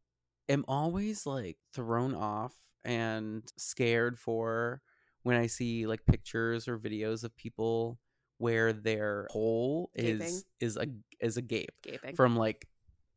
[0.50, 2.54] am always like thrown off
[2.84, 4.82] and scared for
[5.22, 7.98] when I see like pictures or videos of people
[8.44, 10.22] where their hole Gaping.
[10.22, 10.88] is is a
[11.22, 12.16] is a gape Gaping.
[12.16, 12.68] from like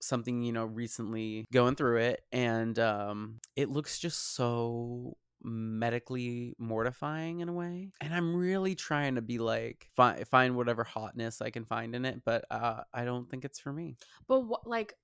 [0.00, 7.40] something you know recently going through it and um it looks just so medically mortifying
[7.40, 11.50] in a way and i'm really trying to be like fi- find whatever hotness i
[11.50, 13.96] can find in it but uh i don't think it's for me
[14.28, 14.94] but wh- like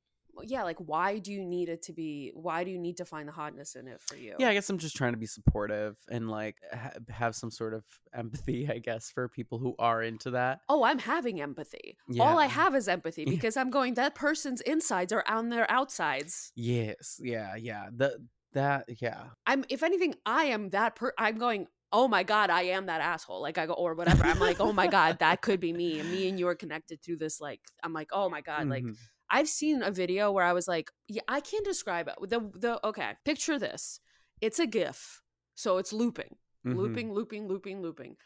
[0.44, 3.28] yeah, like why do you need it to be why do you need to find
[3.28, 4.34] the hotness in it for you?
[4.38, 7.74] yeah i guess i'm just trying to be supportive and like ha- have some sort
[7.74, 11.96] of empathy i guess for people who are into that Oh, I'm having empathy.
[12.18, 13.30] All I have is empathy Yeah.
[13.36, 16.52] because I'm going that person's insides are on their outsides.
[16.54, 18.18] yes yeah yeah the
[18.54, 22.62] that yeah I'm if anything, I am that per I'm going, oh my God, I
[22.76, 23.40] am that asshole.
[23.42, 24.24] Like I go or whatever.
[24.24, 26.00] I'm like, oh my God, that could be me.
[26.00, 27.40] And me and you are connected through this.
[27.40, 28.68] Like, I'm like, oh my God.
[28.68, 28.96] Like Mhm.
[29.32, 32.14] I've seen a video where I was like, yeah, I can't describe it.
[32.28, 33.98] The the okay, picture this.
[34.40, 35.22] It's a GIF.
[35.54, 36.36] So it's looping.
[36.66, 36.76] Mhm.
[36.76, 38.16] Looping, looping, looping, looping.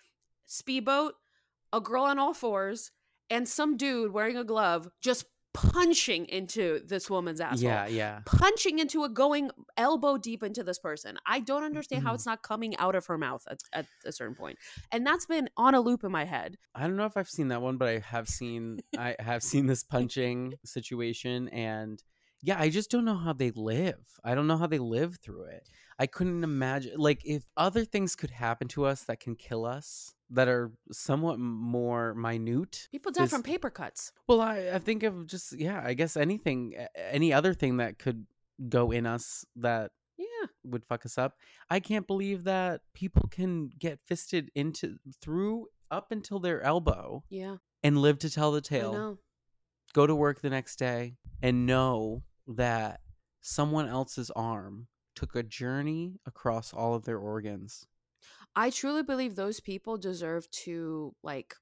[0.46, 1.14] Speedboat,
[1.72, 2.90] a girl on all fours,
[3.30, 5.24] and some dude wearing a glove just
[5.56, 7.68] punching into this woman's asshole.
[7.68, 11.16] yeah yeah Punching into it, going elbow deep into this person.
[11.26, 14.34] I don't understand how it's not coming out of her mouth at, at a certain
[14.34, 14.58] point.
[14.92, 16.56] And that's been on a loop in my head.
[16.74, 19.66] I don't know if I've seen that one, but I have seen I have seen
[19.66, 22.02] this punching situation and
[22.42, 24.04] yeah, I just don't know how they live.
[24.22, 25.66] I don't know how they live through it.
[25.98, 30.14] I couldn't imagine like if other things could happen to us that can kill us
[30.30, 32.88] that are somewhat more minute.
[32.90, 34.12] People die from paper cuts.
[34.26, 38.26] Well, I, I think of just yeah, I guess anything any other thing that could
[38.68, 40.46] go in us that Yeah.
[40.64, 41.36] would fuck us up.
[41.70, 47.58] I can't believe that people can get fisted into through up until their elbow Yeah.
[47.84, 48.92] and live to tell the tale.
[48.92, 49.18] know.
[49.92, 53.00] Go to work the next day and know that
[53.40, 57.86] someone else's arm took a journey across all of their organs.
[58.56, 61.54] I truly believe those people deserve to like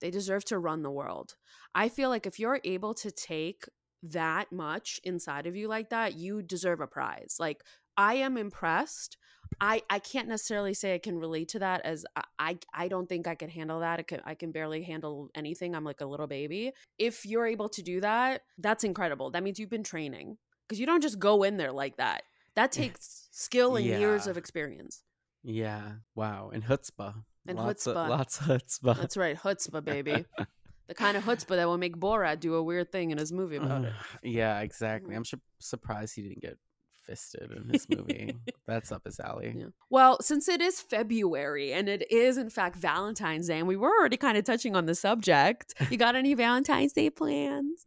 [0.00, 1.34] they deserve to run the world.
[1.74, 3.64] I feel like if you're able to take
[4.02, 7.36] that much inside of you like that, you deserve a prize.
[7.40, 7.62] Like
[7.96, 9.16] I am impressed.
[9.60, 13.08] I I can't necessarily say I can relate to that as I I, I don't
[13.08, 13.98] think I can handle that.
[13.98, 15.74] I can I can barely handle anything.
[15.74, 16.72] I'm like a little baby.
[16.98, 19.30] If you're able to do that, that's incredible.
[19.30, 20.36] That means you've been training
[20.68, 22.22] because you don't just go in there like that.
[22.54, 25.02] That takes skill and years of experience.
[25.46, 25.92] Yeah.
[26.16, 26.50] Wow.
[26.52, 27.14] And chutzpah.
[27.46, 28.98] And lots Of, lots of chutzpah.
[28.98, 30.24] That's right, chutzpah, baby.
[30.88, 33.56] the kind of chutzpah that will make Borat do a weird thing in his movie
[33.56, 33.92] about it.
[34.24, 35.14] yeah, exactly.
[35.14, 35.18] Mhm.
[35.18, 36.58] I'm su- surprised he didn't get
[37.04, 38.36] fisted in his movie.
[38.66, 39.54] That's up his alley.
[39.56, 39.66] Yeah.
[39.88, 43.96] Well, since it is February and it is in fact Valentine's Day, and we were
[43.96, 47.86] already kind of touching on the subject, you got any Valentine's Day plans?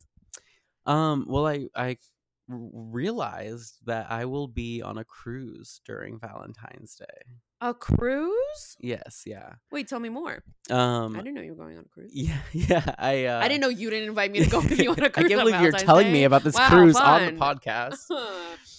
[0.86, 1.98] Um, well, I, I
[2.48, 7.26] realized that I will be on a cruise during Valentine's Day.
[7.62, 8.78] A cruise?
[8.80, 9.56] Yes, yeah.
[9.70, 10.44] Wait, tell me more.
[10.70, 12.12] Um, I didn't know you were going on a cruise.
[12.14, 12.96] yeah, yeah.
[12.98, 15.10] I uh, I didn't know you didn't invite me to go with you on a
[15.10, 15.26] cruise.
[15.26, 18.10] I can't believe you're telling me about this Wow, cruise on the podcast.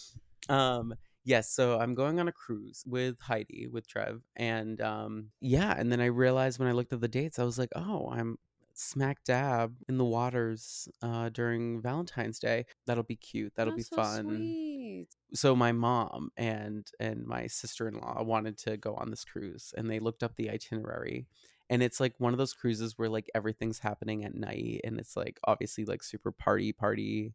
[0.48, 1.52] um, yes.
[1.52, 5.74] So I'm going on a cruise with Heidi with Trev, and um, yeah.
[5.76, 8.38] And then I realized when I looked at the dates, I was like, oh, I'm
[8.80, 12.66] smack dab in the waters uh, during Valentine's Day.
[12.86, 13.52] That'll be cute.
[13.56, 14.24] That'll That's be so fun.
[14.26, 15.06] sweet.
[15.34, 19.98] so my mom and and my sister-in-law wanted to go on this cruise and they
[19.98, 21.26] looked up the itinerary
[21.68, 25.16] and it's like one of those cruises where like everything's happening at night and it's
[25.16, 27.32] like obviously like super party party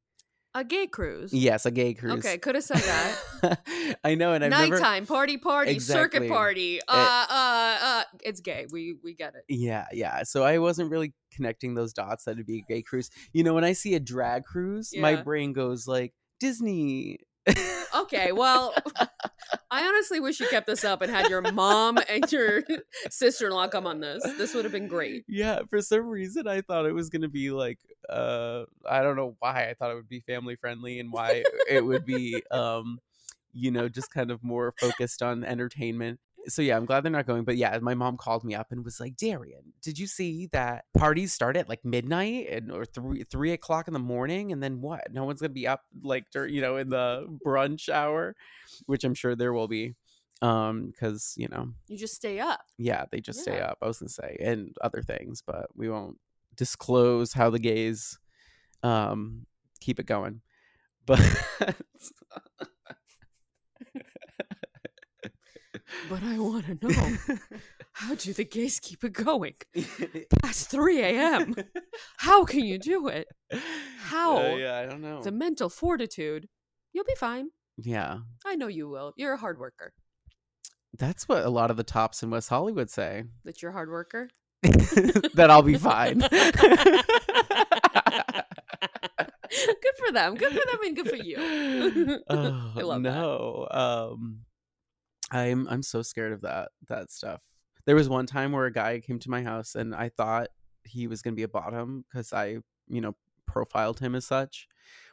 [0.53, 1.31] A gay cruise.
[1.33, 3.97] yes a gay cruise Okay, could have said that.
[4.03, 6.19] i know and i've never Nighttime party party Exactly.
[6.19, 6.77] circuit party.
[6.79, 7.77] Eh, uh, uh,
[8.11, 8.65] got it's gay.
[8.71, 9.43] We we get it.
[9.47, 10.23] Yeah, yeah.
[10.23, 13.09] So I wasn't really connecting those dots that it'd be a gay cruise.
[13.33, 17.19] You know, when I see a drag cruise, my brain goes like Disney.
[17.95, 18.73] Okay, well,
[19.71, 22.63] I honestly wish you kept this up and had your mom and your
[23.09, 24.23] sister-in-law come on this.
[24.37, 25.23] This would have been great.
[25.27, 29.35] yeah, for some reason I thought it was gonna be like uh I don't know
[29.39, 32.99] why I thought it would be family friendly and why it would be um
[33.53, 36.19] you know just kind of more focused on entertainment.
[36.47, 37.43] So yeah, I'm glad they're not going.
[37.43, 40.85] But yeah, my mom called me up and was like, "Darian, did you see that
[40.93, 44.51] parties start at like midnight and or three three o'clock in the morning?
[44.51, 45.11] And then what?
[45.11, 48.35] No one's gonna be up like dur- you know in the brunch hour,
[48.85, 49.95] which I'm sure there will be,
[50.41, 52.61] um, because you know You just stay up.
[52.77, 53.77] yeah, they just stay up.
[53.81, 56.17] I was gonna say, and other things, but we won't
[56.55, 58.17] disclose how the gays
[58.83, 59.45] um
[59.79, 60.41] keep it going.
[61.07, 61.19] But
[66.09, 67.17] But I want to know
[67.93, 69.53] how do the gays keep it going
[70.41, 71.55] past 3 a.m.?
[72.17, 73.27] How can you do it?
[73.99, 74.37] How?
[74.37, 75.21] Uh, yeah, I don't know.
[75.21, 76.47] The mental fortitude.
[76.93, 77.49] You'll be fine.
[77.77, 79.13] yeah, I know you will.
[79.17, 79.93] You're a hard worker.
[80.97, 83.23] that's what a lot of the tops in West Hollywood say.
[83.43, 84.29] That you're a hard worker.
[84.63, 86.19] that I'll be fine.
[89.49, 90.35] good for them.
[90.35, 92.19] Good for them and good for you.
[92.29, 93.11] oh, I love that.
[93.13, 93.67] no.
[93.71, 94.44] Um
[95.31, 97.41] I'm I'm so scared of that that stuff.
[97.85, 100.49] There was one time where a guy came to my house and I thought
[100.83, 102.57] he was going to be a bottom cuz I,
[102.87, 103.15] you know,
[103.47, 104.67] profiled him as such,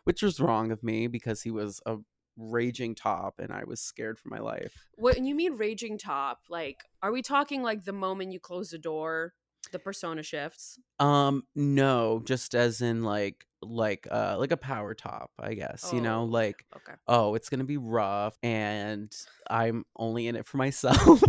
[0.04, 1.98] which was wrong of me because he was a
[2.36, 4.86] raging top and I was scared for my life.
[4.96, 6.40] What you mean raging top?
[6.48, 9.34] Like, are we talking like the moment you close the door,
[9.70, 10.78] the persona shifts?
[10.98, 15.92] Um no, just as in like like uh like a power top, I guess.
[15.92, 16.92] You know, Oh, like Okay.
[17.08, 19.14] oh, it's gonna be rough, and
[19.48, 21.22] I'm only in it for myself.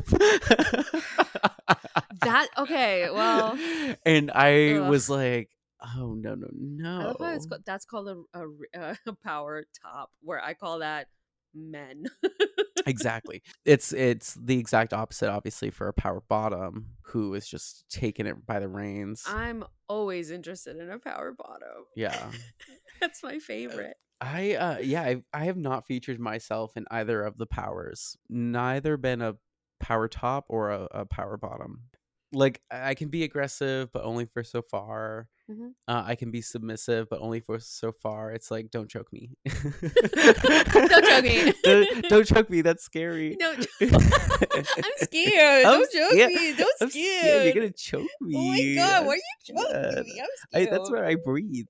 [2.21, 3.09] That okay.
[3.09, 3.57] Well,
[4.05, 4.89] and I Ugh.
[4.89, 5.49] was like,
[5.97, 7.01] oh no, no, no.
[7.01, 11.07] I love how it's called, that's called a power top, where I call that
[11.53, 12.05] men.
[12.85, 13.41] exactly.
[13.65, 18.45] It's it's the exact opposite, obviously, for a power bottom who is just taking it
[18.45, 19.23] by the reins.
[19.27, 21.85] I'm always interested in a power bottom.
[21.95, 22.31] yeah.
[23.01, 23.97] That's my favorite.
[24.21, 28.15] I uh yeah, I I have not featured myself in either of the powers.
[28.29, 29.35] Neither been a
[29.79, 31.81] power top or a, a power bottom.
[32.31, 35.27] Like I I can be aggressive, but only for so far.
[35.51, 35.73] Mhm.
[35.89, 38.31] Uh, I can be submissive, but only for so far.
[38.31, 39.31] It's like don't choke me.
[39.45, 41.53] Don't choke me.
[41.63, 42.61] don't, don't choke me.
[42.61, 43.35] That's scary.
[43.39, 43.51] No,
[43.81, 43.91] I'm
[44.97, 45.65] scared.
[45.65, 46.29] I'm Don't choke scared.
[46.31, 46.53] me.
[46.53, 47.19] Don't I'm scared.
[47.19, 47.43] scared.
[47.45, 48.35] You're gonna choke me.
[48.37, 50.05] Oh my god, why are you choking scared.
[50.05, 50.21] me?
[50.21, 50.69] I'm I, scared.
[50.71, 51.65] that's where I breathe.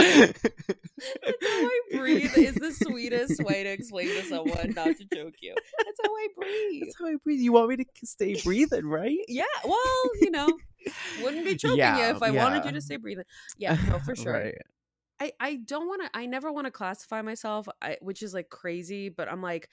[0.00, 5.36] That's how I breathe is the sweetest way to explain to someone not to choke
[5.40, 5.54] you.
[5.78, 6.82] That's how I breathe.
[6.82, 7.40] That's how I breathe.
[7.40, 9.18] You want me to stay breathing, right?
[9.28, 10.48] Yeah, well, you know,
[11.22, 13.24] wouldn't be choking Yeah, you if I wanted you to stay breathing.
[13.58, 14.32] Yeah, no, for sure.
[14.32, 14.54] Right.
[15.20, 16.10] I I don't want to.
[16.14, 19.08] I never want to classify myself, I, which is like crazy.
[19.08, 19.68] But I'm like,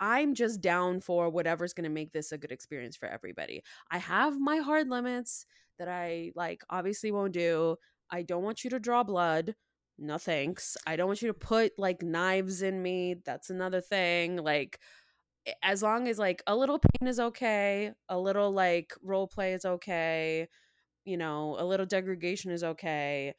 [0.00, 3.62] I'm just down for whatever's gonna make this a good experience for everybody.
[3.90, 5.46] I have my hard limits
[5.78, 6.62] that I like.
[6.70, 7.76] Obviously, won't do.
[8.10, 9.54] I don't want you to draw blood.
[9.98, 10.76] No thanks.
[10.86, 13.16] I don't want you to put like knives in me.
[13.24, 14.36] That's another thing.
[14.36, 14.80] Like
[15.62, 19.64] as long as like a little pain is okay, a little like role play is
[19.64, 20.48] okay,
[21.04, 23.34] you know, a little degradation is okay.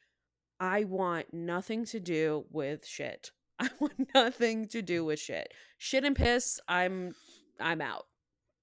[0.60, 3.32] I want nothing to do with shit.
[3.58, 5.52] I want nothing to do with shit.
[5.78, 7.12] Shit and piss, I'm
[7.60, 8.04] I'm out.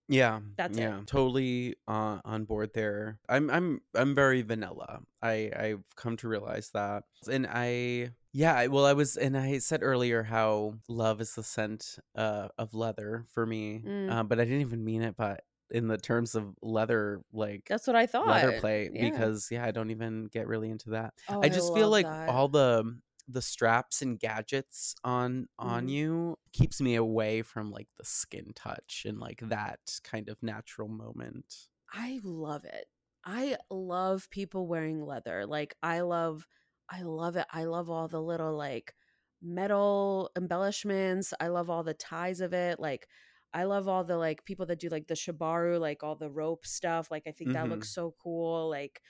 [0.07, 0.39] Yeah.
[0.57, 1.07] That's yeah, it.
[1.07, 3.19] Totally uh, on board there.
[3.29, 5.01] I'm I'm I'm very vanilla.
[5.21, 7.03] I I've come to realize that.
[7.29, 11.97] And I yeah, well I was and I said earlier how love is the scent
[12.15, 13.83] uh of leather for me.
[13.85, 14.11] Mm.
[14.11, 17.87] Uh, but I didn't even mean it but in the terms of leather like That's
[17.87, 18.27] what I thought.
[18.27, 19.09] leather play Yeah.
[19.09, 21.13] because yeah, I don't even get really into that.
[21.29, 22.29] Oh, I just feel like that.
[22.29, 22.95] all the
[23.27, 25.89] the straps and gadgets on on Mhm.
[25.89, 30.87] you keeps me away from like the skin touch and like that kind of natural
[30.89, 31.69] moment.
[31.91, 32.87] I love it.
[33.23, 35.45] I love people wearing leather.
[35.45, 36.47] Like I love
[36.89, 37.47] I love it.
[37.51, 38.93] I love all the little like
[39.41, 41.33] metal embellishments.
[41.39, 42.79] I love all the ties of it.
[42.79, 43.07] Like
[43.53, 46.65] I love all the like people that do like the shibari, like all the rope
[46.65, 47.09] stuff.
[47.11, 48.69] Like I think that looks so cool.
[48.69, 49.01] Like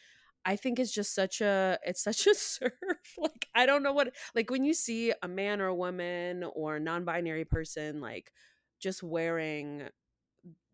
[0.46, 2.74] I think it's just such a it's such a surf.
[3.18, 6.76] like I don't know what like when you see a man or a woman or
[6.78, 8.32] a non-binary person like
[8.80, 9.84] just wearing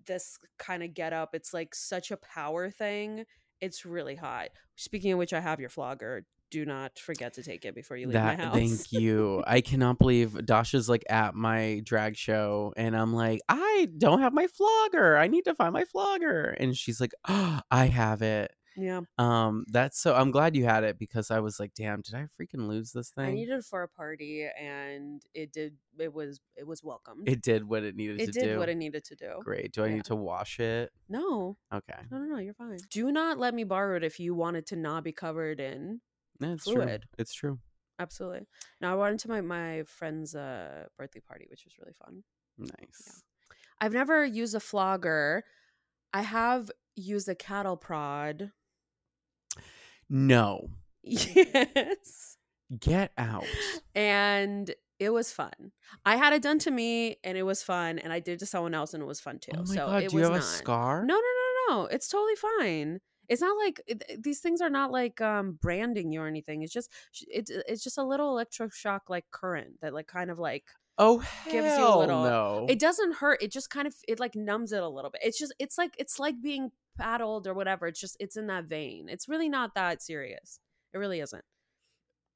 [0.07, 3.25] this kind of get up, it's like such a power thing.
[3.61, 4.49] It's really hot.
[4.75, 6.25] Speaking of which, I have your flogger.
[6.49, 8.55] do not forget to take it before you leave That my house.
[8.55, 9.43] thank you.
[9.45, 14.33] I cannot believe Dasha's like at my drag show and I'm like, I don't have
[14.33, 15.15] my flogger.
[15.17, 16.55] I need to find my flogger.
[16.59, 18.51] And she's like, oh, I have it.
[18.75, 22.15] Yeah, Um, that's so I'm glad you had it because I was like, damn, did
[22.15, 23.25] I freaking lose this thing?
[23.25, 25.75] I needed it for a party, and it did.
[25.97, 27.27] It was it was welcomed.
[27.27, 29.39] it did what it needed It to did what it needed to do.
[29.41, 29.73] Great.
[29.73, 29.95] Do I Yeah.
[29.95, 30.91] need to wash it?
[31.09, 32.01] No, Okay.
[32.11, 32.37] no, no, no.
[32.37, 32.77] You're fine.
[32.89, 36.01] Do not let me borrow it if you wanted to not be covered in
[36.39, 37.01] Yeah, it's Fluid.
[37.01, 37.09] true.
[37.17, 37.59] It's true.
[37.99, 38.47] Absolutely.
[38.79, 42.23] Now I went to my my friend's uh, birthday party, which was really fun.
[42.57, 43.23] Nice.
[43.81, 45.43] I've never used a flogger.
[46.13, 48.51] I have used a cattle prod.
[50.09, 50.69] No.
[51.03, 52.37] Yes.
[52.79, 53.45] Get out.
[53.95, 55.71] And it was fun.
[56.05, 57.97] I had it done to me and it was fun.
[57.99, 59.51] And I did it to someone else and it was fun too.
[59.55, 60.43] Oh my so god, it do you was have not.
[60.43, 61.05] a scar?
[61.05, 61.85] No, no, no, no.
[61.85, 62.99] It's totally fine.
[63.27, 66.61] It's not like it- these things are not like um branding you or anything.
[66.61, 66.91] It's just
[67.27, 70.65] it's it's just a little electroshock like current that like kind of like
[70.99, 72.65] Oh gives you a little- no.
[72.69, 75.39] it doesn't hurt it just kind of it like numbs it a little bit it's
[75.39, 79.07] just it's like it's like being paddled or whatever it's just it's in that vein
[79.09, 80.59] it's really not that serious
[80.93, 81.43] it really isn't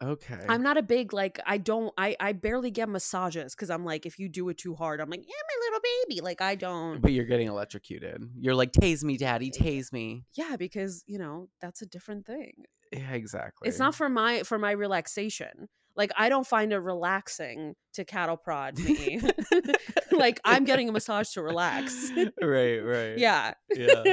[0.04, 0.46] okay.
[0.50, 4.06] i'm not a big like i don't i i barely get massages because i'm like
[4.06, 7.02] if you do it too hard i'm like yeah my little baby like i don't
[7.02, 8.22] but you're getting electrocuted.
[8.40, 10.26] You're like, tase me, daddy, eh, tase me.
[10.36, 12.54] yeah because you know that's a different thing
[12.92, 13.68] Yeah, exactly.
[13.70, 18.38] it's not for my for my relaxation like i don't find it relaxing to cattle
[18.38, 19.22] prod me
[20.12, 22.12] like i'm getting a massage to relax
[22.42, 23.18] right, right.
[23.18, 24.04] yeah Yeah.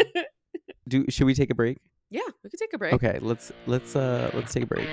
[0.91, 1.79] Do should we take a break?
[2.11, 4.89] yeah we could take a break Okay, let's let's uh let's take a break.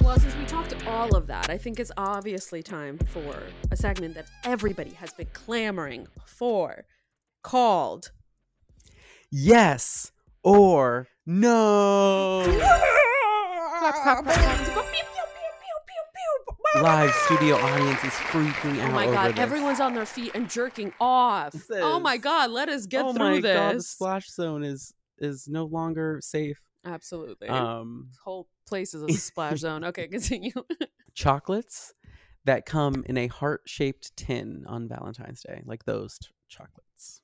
[0.00, 3.42] Well, since we talked all of that, I think it's obviously time for
[3.72, 6.84] a segment that everybody has been clamoring for
[7.42, 8.12] called
[9.32, 10.12] Yes
[10.44, 12.44] or no.
[16.76, 19.38] Live studio audience is freaking out Oh my over god, this.
[19.40, 21.52] everyone's on their feet and jerking off.
[21.52, 23.54] This Oh my god, let us get oh through my this.
[23.56, 26.60] god, the splash zone is is no longer safe.
[26.84, 27.48] Absolutely.
[27.48, 29.82] Um this whole place is a splash zone.
[29.84, 30.52] Okay, continue.
[31.14, 31.94] chocolates
[32.44, 37.22] that come in a heart-shaped tin on Valentine's Day, like those t- chocolates.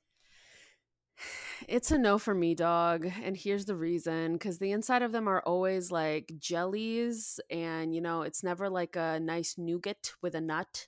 [1.67, 3.05] It's a no for me, dog.
[3.23, 8.01] And here's the reason because the inside of them are always like jellies, and you
[8.01, 10.87] know, it's never like a nice nougat with a nut.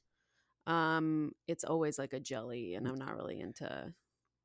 [0.65, 3.93] Um, it's always like a jelly, and I'm not really into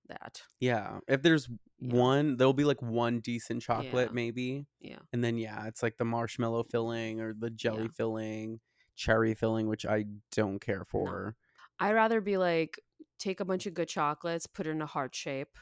[0.09, 0.43] that.
[0.61, 1.49] Yeah, if there's
[1.81, 1.95] Yeah.
[1.95, 4.13] one, there'll be like one decent chocolate Yeah.
[4.13, 5.01] maybe, Yeah.
[5.13, 7.89] and then yeah, it's like the marshmallow filling or the jelly Yeah.
[7.89, 8.61] filling,
[8.95, 11.37] cherry filling, which I don't care for.
[11.79, 12.79] I'd rather be like,
[13.19, 15.59] take a bunch of good chocolates, put it in a heart shape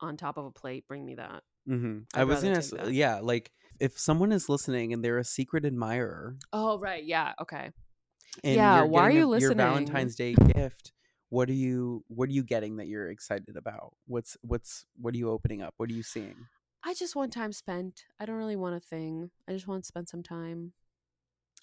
[0.00, 1.42] on top of a plate, bring me that.
[1.68, 1.98] Mm-hmm.
[2.14, 2.92] I'd was gonna, that.
[2.92, 7.04] yeah, like if someone is listening and they're a secret admirer, Oh, right.
[7.04, 7.32] Yeah.
[7.40, 7.70] Okay.
[8.44, 9.54] and Yeah, why are you a- Your?
[9.54, 10.92] Valentine's Day gift.
[11.28, 12.04] What are you?
[12.08, 13.94] What are you getting that you're excited about?
[14.06, 15.72] What's what's what are you opening up?
[15.78, 16.34] What are you seeing?
[16.84, 18.02] I just want time spent.
[18.20, 19.30] I don't really want a thing.
[19.48, 20.72] I just want to spend some time.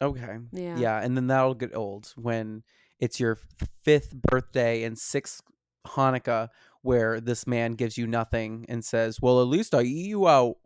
[0.01, 0.37] Okay.
[0.53, 0.77] Yeah.
[0.77, 2.63] Yeah, and then that'll get old when
[2.99, 3.37] it's your
[3.83, 5.41] fifth birthday and sixth
[5.87, 6.49] Hanukkah,
[6.81, 10.57] where this man gives you nothing and says, "Well, at least I eat you out."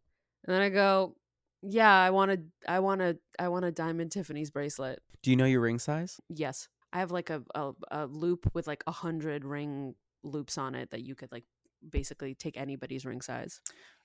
[0.46, 1.16] And then I go,
[1.64, 5.00] yeah, I want to, I want to, I want a diamond Tiffany's bracelet.
[5.22, 6.20] Do you know your ring size?
[6.30, 10.76] Yes, I have like a a, a loop with like a hundred ring loops on
[10.76, 11.46] it that you could like
[11.90, 13.62] basically take anybody's ring size.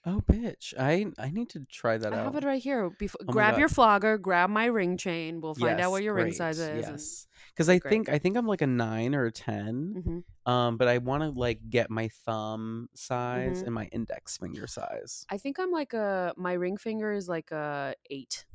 [0.07, 0.72] Oh, bitch!
[0.78, 2.24] I I need to try that I out.
[2.26, 2.88] have it right here.
[3.01, 3.59] My grab God.
[3.61, 5.40] your flogger, grab my ring chain.
[5.40, 6.68] We'll find out what your ring great, size is.
[6.68, 7.90] and- Yes, because I Great.
[7.90, 10.51] think I think I'm like a nine or a 10 Mhm.
[10.51, 13.66] Um, but I want to like get my thumb size Mhm.
[13.66, 15.26] and my index finger size.
[15.30, 18.46] I think I'm like a my ring finger is like a eight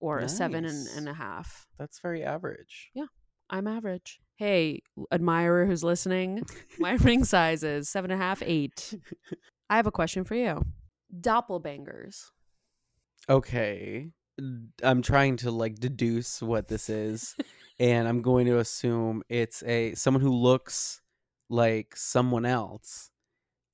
[0.00, 0.96] or a seven and, Nice.
[0.96, 1.68] and a half.
[1.78, 2.90] That's very average.
[2.92, 3.06] Yeah.
[3.50, 4.20] I'm average.
[4.36, 6.44] Hey, admirer who's listening,
[6.78, 8.94] my ring size is seven and a half, eight.
[9.70, 10.64] I have a question for you.
[11.14, 12.30] Doppelbangers.
[13.28, 14.10] Okay.
[14.82, 17.34] I'm trying to like deduce what this is,
[17.80, 21.00] and I'm going to assume it's a someone who looks
[21.50, 23.10] like someone else,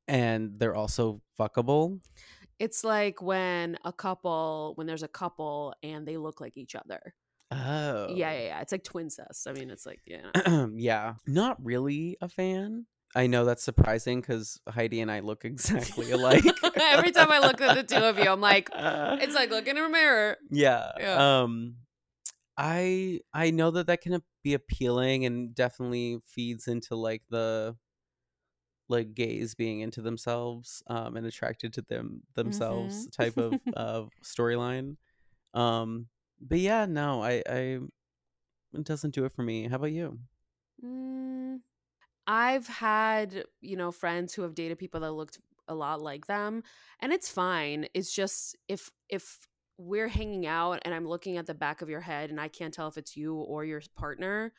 [0.09, 2.01] and they're also fuckable.
[2.59, 7.15] It's like when a couple, when there's a couple and they look like each other.
[7.51, 8.45] Oh, Yeah, yeah, oh.
[8.47, 8.61] yeah.
[8.61, 9.47] It's like twincest.
[9.47, 10.67] I mean, it's like, yeah.
[10.75, 11.15] yeah.
[11.27, 12.87] Not really a fan.
[13.15, 16.45] I know that's surprising because Heidi and I look exactly alike.
[16.77, 19.85] Every time I look at the two of you, I'm like, it's like looking in
[19.85, 20.37] a mirror.
[20.51, 20.91] yeah.
[20.99, 21.43] Yeah.
[21.43, 21.77] Um,
[22.57, 27.77] I I know that that can be appealing and definitely feeds into like the
[28.89, 33.13] like gays being into themselves um and attracted to them themselves Mhm.
[33.13, 34.97] type of uh storyline
[35.55, 36.07] um
[36.39, 37.79] but yeah no i i
[38.75, 40.19] it doesn't do it for me how about you
[40.85, 41.61] Mm,
[42.27, 46.63] I've had, you know, friends who have dated people that looked a lot like them,
[47.01, 47.87] and it's fine.
[47.95, 49.39] It's just if if
[49.77, 52.73] we're hanging out and I'm looking at the back of your head and I can't
[52.73, 54.53] tell if it's you or your partner,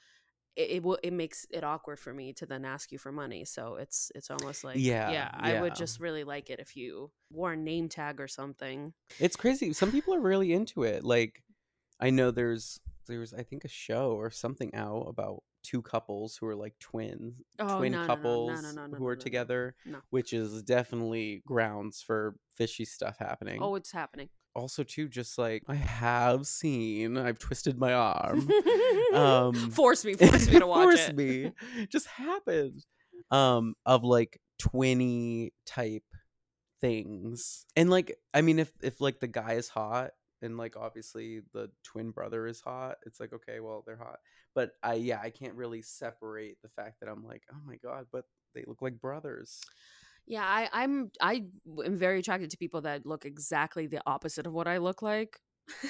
[0.57, 3.45] it it, will, it makes it awkward for me to then ask you for money.
[3.45, 7.11] So it's it's almost like Yeah, yeah, I would just really like it if you
[7.31, 8.93] wore a name tag or something.
[9.19, 11.43] it's crazy some people are really into it like
[11.99, 16.45] i know there's there's i think a show or something out about two couples who
[16.47, 19.99] are like twins Oh, twin no, couples no, no, who are together No.
[20.11, 24.29] which is definitely grounds for fishy stuff happening Oh, it's happening.
[24.55, 28.49] also too just like i have seen i've twisted my arm
[29.13, 31.15] um force me, force me to watch force it.
[31.15, 31.51] me
[31.89, 32.85] just happened
[33.31, 36.03] um of like twinny type
[36.81, 40.11] things and like i mean if if like the guy is hot
[40.41, 44.19] and like obviously the twin brother is hot it's like okay well they're hot
[44.55, 48.05] but i yeah i can't really separate the fact that i'm like oh my god
[48.11, 48.25] but
[48.55, 49.61] they look like brothers
[50.27, 51.45] Yeah, I, I'm I
[51.85, 55.39] am very attracted to people that look exactly the opposite of what I look like.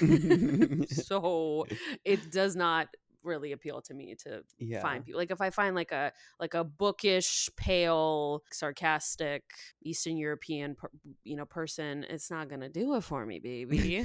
[0.88, 1.66] so
[2.04, 2.88] it does not
[3.26, 5.18] really appeal to me to yeah find people.
[5.20, 9.42] Like if I find like a like a bookish, pale, sarcastic
[9.82, 10.88] Eastern European, per,
[11.24, 14.04] you know, person, it's not gonna do it for me, baby.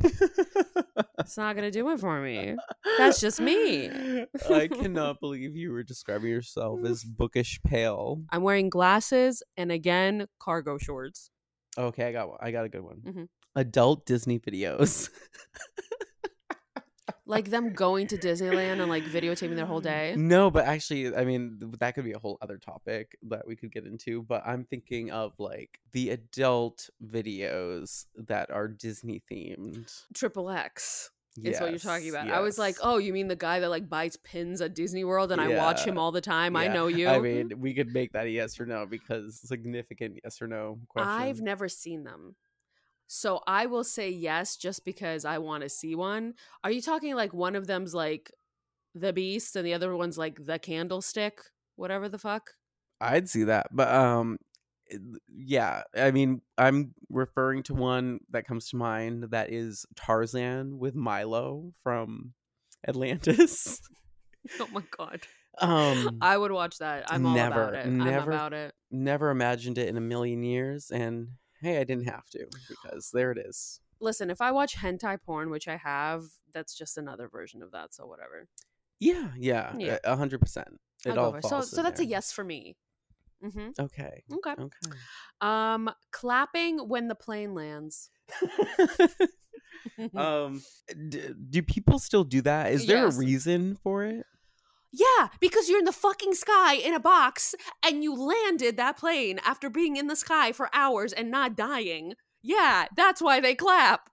[1.19, 2.55] it's not gonna do it for me.
[2.97, 3.89] That's just me.
[4.49, 10.27] i cannot believe you were describing yourself as bookish pale I'm wearing glasses and again
[10.39, 11.29] cargo shorts.
[11.77, 12.37] Okay, I got one.
[12.41, 13.01] I got a good one.
[13.05, 13.27] Mhm.
[13.55, 15.09] Adult Disney videos.
[17.25, 20.15] Like them going to Disneyland and like videotaping their whole day.
[20.17, 23.71] No, but actually, I mean, that could be a whole other topic that we could
[23.71, 24.23] get into.
[24.23, 29.91] But I'm thinking of like the adult videos that are Disney themed.
[30.13, 31.11] Triple X.
[31.41, 32.29] It's what you're talking Yes, about.
[32.29, 35.31] I was like, oh, you mean the guy that like buys pins at Disney World
[35.31, 36.57] and I watch him all the time?
[36.57, 37.07] I know you.
[37.07, 40.79] I mean, we could make that a yes or no because significant yes or no
[40.89, 41.09] question.
[41.09, 42.35] I've never seen them.
[43.13, 46.33] So I will say yes just because I want to see one.
[46.63, 48.31] Are you talking like one of them's like
[48.95, 51.41] the beast and the other one's like the candlestick?
[51.75, 52.51] Whatever the fuck.
[53.01, 54.37] I'd see that, but um,
[55.27, 55.83] yeah.
[55.93, 61.73] I mean, I'm referring to one that comes to mind that is Tarzan with Milo
[61.83, 62.33] from
[62.87, 63.81] Atlantis.
[64.59, 65.19] Oh my god.
[65.59, 67.11] um, I would watch that.
[67.11, 67.85] I'm all never, about it.
[67.85, 68.73] I'm never- about it.
[68.89, 71.27] never imagined it in a million years, and
[71.61, 73.79] hey, I didn't have to because there it is.
[73.99, 77.93] Listen, if I watch hentai porn, which I have, that's just another version of that.
[77.93, 78.47] So whatever.
[78.99, 79.97] Yeah, yeah, Yeah.
[80.03, 80.79] a hundred percent.
[81.05, 81.43] It I'll go all it.
[81.45, 82.09] So so in that's a there.
[82.11, 82.75] yes for me.
[83.43, 83.69] Mm-hmm.
[83.79, 84.51] Okay, Okay.
[84.51, 84.91] okay.
[85.41, 88.09] Um, clapping when the plane lands.
[90.15, 90.61] um,
[91.09, 92.71] d- do people still do that?
[92.71, 93.15] Is there Yes.
[93.15, 94.25] a reason for it?
[94.91, 99.39] Yeah, because you're in the fucking sky in a box and you landed that plane
[99.45, 102.13] after being in the sky for hours and not dying.
[102.43, 104.09] Yeah, that's why they clap.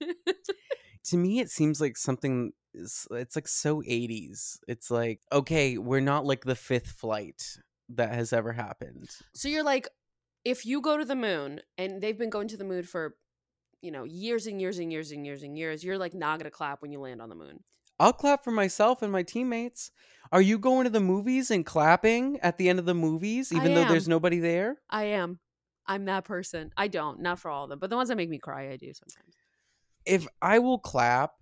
[1.04, 6.00] to me it seems like something is- it's like so 80s it's like okay we're
[6.00, 7.42] not like the fifth flight
[7.88, 9.88] that has ever happened So you're like,
[10.44, 13.14] if you go to the moon and they've been going to the moon for,
[13.82, 16.50] you know, years and years and years and years and years, you're like not gonna
[16.50, 17.60] clap when you land on the moon.
[17.98, 19.90] I'll clap for myself and my teammates
[20.32, 23.74] are you going to the movies and clapping at the end of the movies even
[23.74, 25.38] though there's nobody there I am.
[25.86, 26.70] I'm that person.
[26.78, 28.76] I don't, not for all of them, but the ones that make me cry, I
[28.76, 29.36] do sometimes.
[30.06, 31.32] if i will clap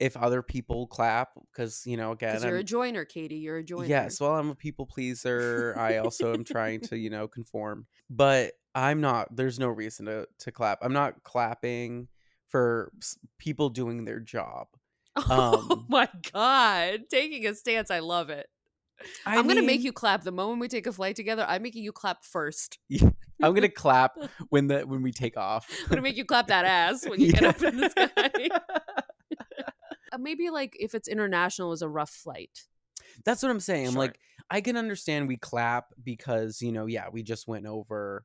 [0.00, 3.36] if other people clap because you know again you're a I'm- joiner, Katie.
[3.36, 3.86] You're a joiner.
[3.86, 5.74] Yes, well, I'm a people pleaser.
[5.78, 7.86] I also am trying to, you know, conform.
[8.10, 9.34] But I'm not.
[9.34, 10.80] There's no reason to to clap.
[10.82, 12.08] I'm not clapping
[12.48, 12.92] for
[13.38, 14.66] people doing their job.
[15.16, 17.90] Oh Um, my god, taking a stance.
[17.90, 18.46] I love it.
[19.26, 21.44] I am gonna make you clap the moment we take a flight together.
[21.46, 22.78] I'm making you clap first.
[23.42, 24.16] I'm gonna clap
[24.50, 25.68] when the when we take off.
[25.82, 28.48] I'm gonna make you clap that ass when you get up in the sky.
[30.12, 32.62] Uh, Maybe like if it's international, is a rough flight.
[33.24, 33.88] That's what I'm saying.
[33.88, 34.18] I'm like,
[34.50, 38.24] I can understand we clap because you know, yeah, we just went over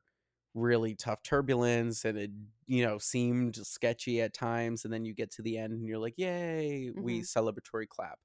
[0.54, 2.30] really tough turbulence and it
[2.66, 5.98] you know seemed sketchy at times and then you get to the end and you're
[5.98, 8.18] like yay we celebratory clap.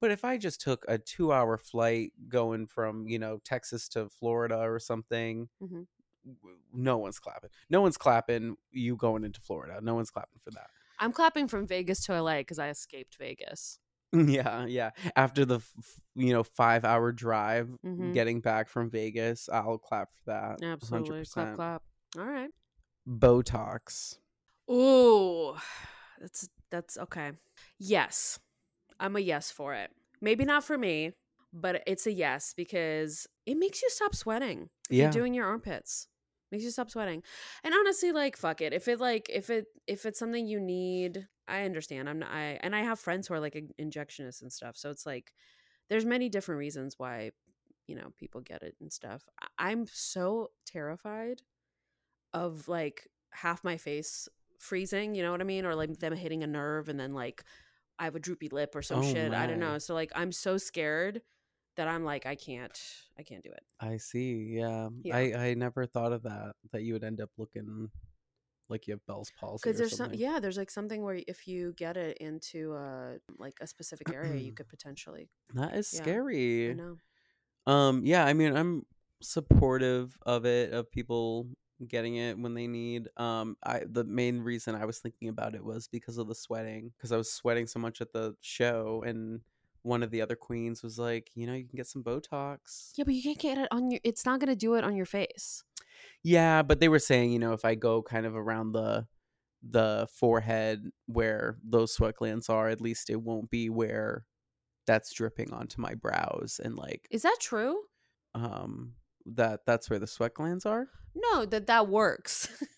[0.00, 4.08] But if i just took a two hour flight going from you know texas to
[4.08, 5.86] florida or something Mhm.
[6.72, 7.50] no one's clapping.
[7.70, 9.80] No one's clapping you going into florida.
[9.82, 10.68] No one's clapping for that.
[10.98, 13.78] I'm clapping from Vegas to LA because I escaped Vegas.
[14.12, 18.12] Yeah yeah after the f- you know, five hour drive Mhm.
[18.14, 20.62] getting back from Vegas, I'll clap for that.
[20.62, 21.24] Absolutely.
[21.24, 21.54] Clap, 100%.
[21.56, 21.82] clap.
[22.18, 22.50] All right.
[23.08, 24.18] Botox.
[24.70, 25.56] Ooh,
[26.20, 27.32] that's that's okay.
[27.78, 28.38] Yes,
[29.00, 29.90] I'm a yes for it.
[30.20, 31.12] Maybe not for me,
[31.52, 34.68] but it's a yes because it makes you stop sweating.
[34.90, 35.04] Yeah.
[35.04, 36.08] You're doing your armpits.
[36.52, 37.22] Makes you stop sweating.
[37.64, 38.72] And honestly, like fuck it.
[38.72, 42.08] If it like if it if it's something you need, I understand.
[42.08, 44.76] I'm not I and I have friends who are like injectionists and stuff.
[44.76, 45.32] So it's like
[45.88, 47.30] there's many different reasons why
[47.86, 49.22] you know people get it and stuff.
[49.58, 51.42] I'm so terrified
[52.32, 54.28] of like half my face
[54.58, 55.64] freezing, you know what I mean?
[55.64, 56.00] Or like mm-hmm.
[56.00, 57.44] them hitting a nerve and then like
[57.98, 59.32] I have a droopy lip or some Oh, shit.
[59.32, 59.78] I don't know.
[59.78, 61.22] So like I'm so scared
[61.76, 62.78] that I'm like I can't
[63.18, 63.62] I can't do it.
[63.80, 64.48] I see.
[64.50, 64.88] Yeah.
[65.02, 65.16] Yeah.
[65.16, 67.88] I I never thought of that that you would end up looking
[68.68, 71.72] like you have Bell's palsy Because there's some yeah, there's like something where if you
[71.76, 76.70] get it into uh like a specific area, you could potentially That is Yeah, scary.
[76.70, 76.98] I know.
[77.66, 78.86] Um, yeah, I mean, I'm
[79.20, 81.48] supportive of it, of people
[81.86, 83.08] getting it when they need.
[83.16, 86.92] Um, I the main reason I was thinking about it was because of the sweating,
[86.96, 89.40] because I was sweating so much at the show, and
[89.82, 92.92] one of the other queens was like, you know, you can get some Botox.
[92.96, 95.06] Yeah, but you can't get it on your it's not gonna do it on your
[95.06, 95.62] face.
[96.24, 99.06] Yeah, but they were saying, you know, if I go kind of around the
[99.68, 104.24] the forehead where those sweat glands are, at least it won't be where
[104.86, 107.82] that's dripping onto my brows and like Is that true?
[108.34, 108.94] um
[109.26, 110.88] that that's where the sweat glands are.
[111.14, 112.48] No, that that works.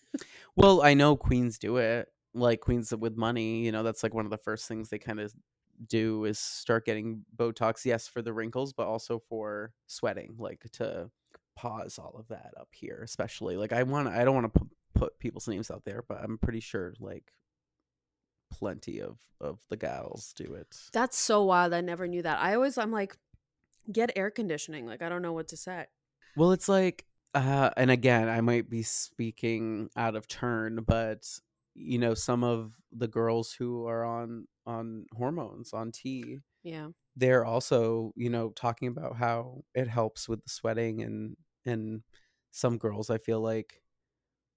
[0.55, 2.09] Well, I know queens do it.
[2.33, 5.19] Like queens with money, you know, that's like one of the first things they kind
[5.19, 5.33] of
[5.85, 7.85] do is start getting Botox.
[7.85, 11.09] Yes, for the wrinkles, but also for sweating, like to
[11.55, 13.57] pause all of that up here, especially.
[13.57, 16.37] Like I want, I don't want to put, put people's names out there, but I'm
[16.37, 17.31] pretty sure like
[18.51, 20.77] plenty of of the gals do it.
[20.93, 21.73] That's so wild.
[21.73, 22.39] I never knew that.
[22.39, 23.17] I always I'm like
[23.91, 24.85] get air conditioning.
[24.85, 25.85] Like I don't know what to say.
[26.35, 31.27] Well, it's like, uh, and again, I might be speaking out of turn, but
[31.73, 36.89] you know, some of the girls who are on on hormones on T, Yeah.
[37.15, 42.03] they're also, you know, talking about how it helps with the sweating, and and
[42.51, 43.81] some girls, I feel like,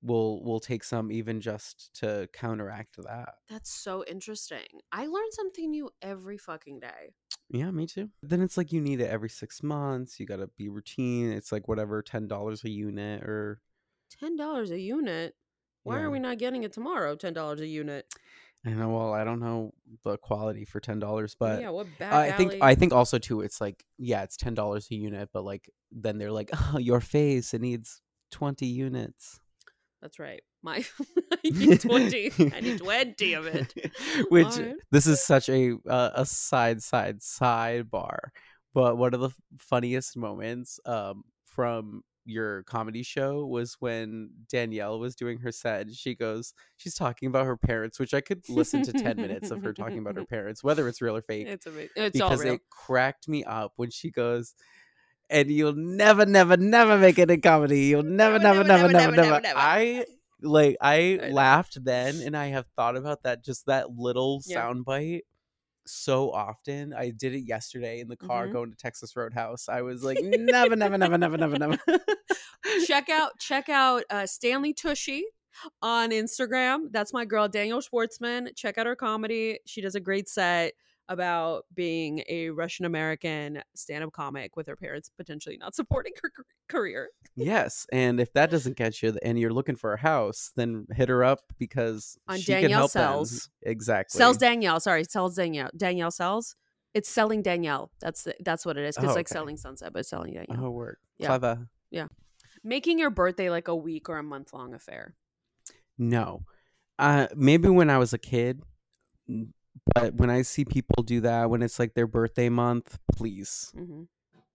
[0.03, 3.35] will will take some even just to counteract that.
[3.49, 4.67] That's so interesting.
[4.93, 7.15] I learn something new every fucking day.
[7.51, 8.11] Yeah, me too.
[8.23, 10.19] Then it's like you need it every six months.
[10.19, 11.31] You got to be routine.
[11.33, 13.61] It's like whatever, ten dollars a unit or
[14.21, 15.35] Ten dollars a unit.
[15.85, 16.03] Why Yeah.
[16.05, 17.15] are we not getting it tomorrow?
[17.17, 18.07] Ten dollars a unit.
[18.67, 18.89] I know.
[18.89, 19.73] Well, I don't know
[20.05, 22.63] the quality for ten dollars, but yeah, what I think alley?
[22.63, 23.43] I think also too.
[23.43, 27.01] It's like yeah, it's ten dollars a unit, but like then they're like, oh, your
[27.01, 29.39] face it needs twenty units.
[30.01, 30.43] That's right.
[30.63, 30.83] My
[31.33, 32.31] I need twenty.
[32.55, 33.75] I need twenty of it.
[34.31, 34.77] Which Alright.
[34.91, 38.19] this is such a uh, a side side sidebar,
[38.73, 45.15] but one of the funniest moments um from your comedy show was when Danielle was
[45.15, 48.83] doing her set and she goes she's talking about her parents which I could listen
[48.83, 51.67] to 10 minutes of her talking about her parents whether it's real or fake It's
[51.67, 51.91] amazing.
[51.97, 54.55] It's all because it cracked me up when she goes
[55.29, 59.41] and you'll never never never make it in comedy you'll never never never never never,
[59.57, 60.07] I
[60.43, 64.63] like I, laughed then and I have thought about that just that little Yeah.
[65.87, 66.93] So often.
[66.95, 68.53] I did it yesterday in the car Mhm.
[68.53, 69.69] going to Texas Roadhouse.
[69.69, 71.79] I was like never never never never never never.
[72.87, 75.25] check out check out uh, Stanley Tushy
[75.83, 76.91] on Instagram.
[76.91, 78.55] That's my girl Danielle Schwartzman.
[78.57, 79.61] Check out her comedy.
[79.67, 80.73] She does a great set
[81.09, 86.31] about being a Russian American stand-up comic with her parents potentially not supporting her
[86.69, 87.09] career.
[87.37, 91.09] yes, and if that doesn't catch you and you're looking for a house, then hit
[91.09, 93.25] her up because On she can Danielle help them.
[93.63, 94.19] Exactly.
[94.19, 94.81] Sells Danielle.
[94.81, 95.71] Sorry, sells Danielle.
[95.77, 96.57] Danielle sells.
[96.95, 97.91] It's selling Danielle.
[98.01, 98.97] That's the, that's what it is.
[98.97, 100.67] Because Oh, like selling sunset, but selling Danielle.
[100.67, 101.01] Oh, work.
[101.19, 101.27] Yeah.
[101.27, 101.69] Clever.
[101.91, 102.07] Yeah.
[102.63, 105.15] Making your birthday like a week or a month long affair.
[105.99, 106.45] No.
[106.99, 108.63] Uh maybe when I was a kid,
[109.95, 113.73] but when I see people do that when it's like their birthday month, please.
[113.75, 114.05] hmm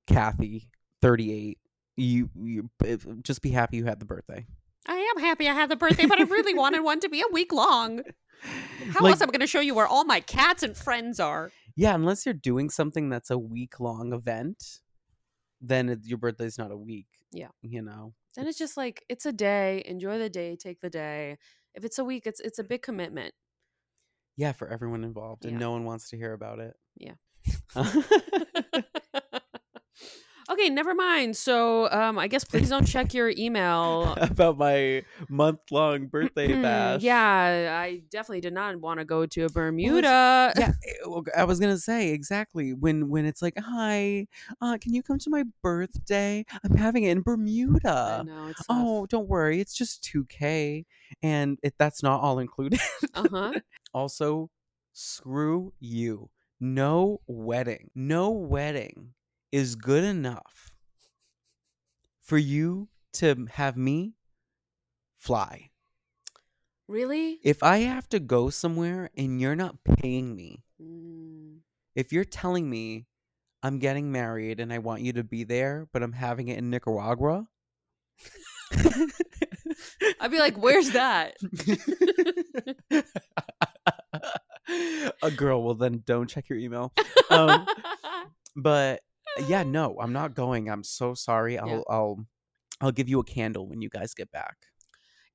[0.07, 0.69] Kathy,
[1.03, 1.59] 38,
[1.97, 2.69] you you
[3.21, 4.47] just be happy you had the birthday.
[4.87, 7.31] I am happy I had the birthday, but I really wanted one to be a
[7.31, 8.01] week long.
[8.91, 11.19] How Like, else am I going to show you where all my cats and friends
[11.19, 11.51] are?
[11.75, 14.79] yeah, unless you're doing something that's a week long event,
[15.61, 17.07] then it, your birthday's not a week.
[17.31, 17.49] Yeah.
[17.61, 18.13] You know.
[18.35, 19.83] Then it's just like it's a day.
[19.85, 20.55] Enjoy the day.
[20.55, 21.37] Take the day.
[21.75, 23.33] If it's a week, it's it's a big commitment.
[24.39, 25.59] Yeah, for everyone involved and Yeah.
[25.59, 26.73] no one wants to hear about it.
[26.95, 27.15] Yeah.
[27.75, 28.01] okay,
[30.49, 31.37] Okay, never mind.
[31.37, 34.15] So, um, I guess please don't check your email.
[34.17, 37.03] about my month long birthday bash.
[37.03, 40.51] yeah, I definitely did not want to go to a Bermuda.
[40.57, 40.71] yeah,
[41.37, 44.25] I was gonna say exactly when when it's like, hi,
[44.59, 46.43] uh, can you come to my birthday?
[46.63, 48.21] I'm having it in Bermuda.
[48.21, 48.47] I know.
[48.47, 50.85] It's Oh, don't worry, it's just two k,
[51.21, 52.79] and it, that's not all included.
[53.13, 53.53] uh huh.
[53.93, 54.49] Also,
[54.93, 56.29] screw you.
[56.59, 57.89] No wedding.
[57.95, 59.13] No wedding
[59.51, 60.71] is good enough
[62.21, 64.13] for you to have me
[65.17, 65.69] fly.
[66.87, 67.39] Really?
[67.43, 71.59] If I have to go somewhere and you're not paying me, Mm.
[71.95, 73.05] if you're telling me
[73.61, 76.69] I'm getting married and I want you to be there, but I'm having it in
[76.69, 77.47] Nicaragua,
[80.21, 81.35] I'd be like, "Where's that?"
[85.21, 86.93] a girl, well then don't check your email.
[87.29, 87.65] Um,
[88.55, 89.01] but
[89.47, 90.69] yeah, no, I'm not going.
[90.69, 91.57] I'm so sorry.
[91.57, 91.81] I'll Yeah.
[91.89, 92.25] I'll
[92.81, 94.55] I'll give you a candle when you guys get back.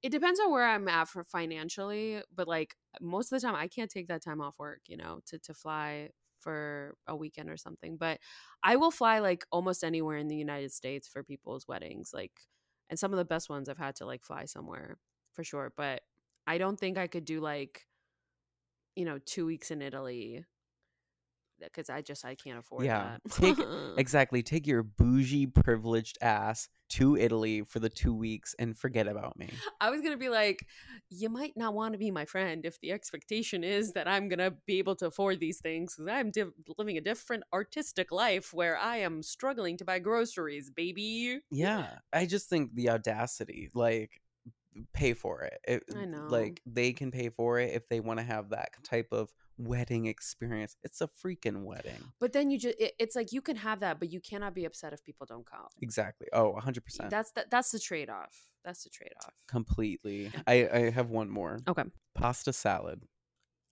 [0.03, 3.69] it depends on where I'm at for financially, but like most of the time I
[3.69, 6.11] can't take that time off work, you know, to to fly
[6.41, 7.97] for a weekend or something.
[7.97, 8.19] But
[8.63, 12.33] I will fly like almost anywhere in the United States for people's weddings, like
[12.91, 14.99] and some of the best ones I've had to like fly somewhere
[15.33, 16.03] for sure, but
[16.47, 17.87] I don't think I could do like
[18.97, 20.45] you know, 2 weeks in Italy
[21.61, 23.33] because I just I can't afford Yeah, that.
[23.33, 23.57] take-
[23.97, 24.43] Exactly.
[24.43, 29.49] Take your bougie privileged ass to Italy for the 2 weeks and forget about me.
[29.81, 30.67] I was gonna be like,
[31.11, 34.51] you might not want to be my friend if the expectation is that I'm gonna
[34.67, 38.77] be able to afford these things because I'm div- living a different artistic life where
[38.77, 41.39] I am struggling to buy groceries, baby.
[41.51, 44.21] Yeah, I just think the audacity, like,
[44.93, 45.59] pay for it.
[45.67, 46.27] it I know.
[46.29, 50.07] Like, they can pay for it if they want to have that type of wedding
[50.07, 50.77] experience.
[50.83, 52.13] It's a freaking wedding.
[52.21, 54.65] But then you just, it, it's like you can have that, but you cannot be
[54.65, 55.67] upset if people don't come.
[55.83, 56.29] Exactly.
[56.33, 57.11] Oh, 100%.
[57.11, 58.49] That's the, that's the trade off.
[58.65, 59.33] That's the trade off.
[59.49, 60.33] Completely.
[60.47, 61.61] I, I have one more.
[61.69, 61.85] Okay.
[62.15, 63.03] Pasta salad.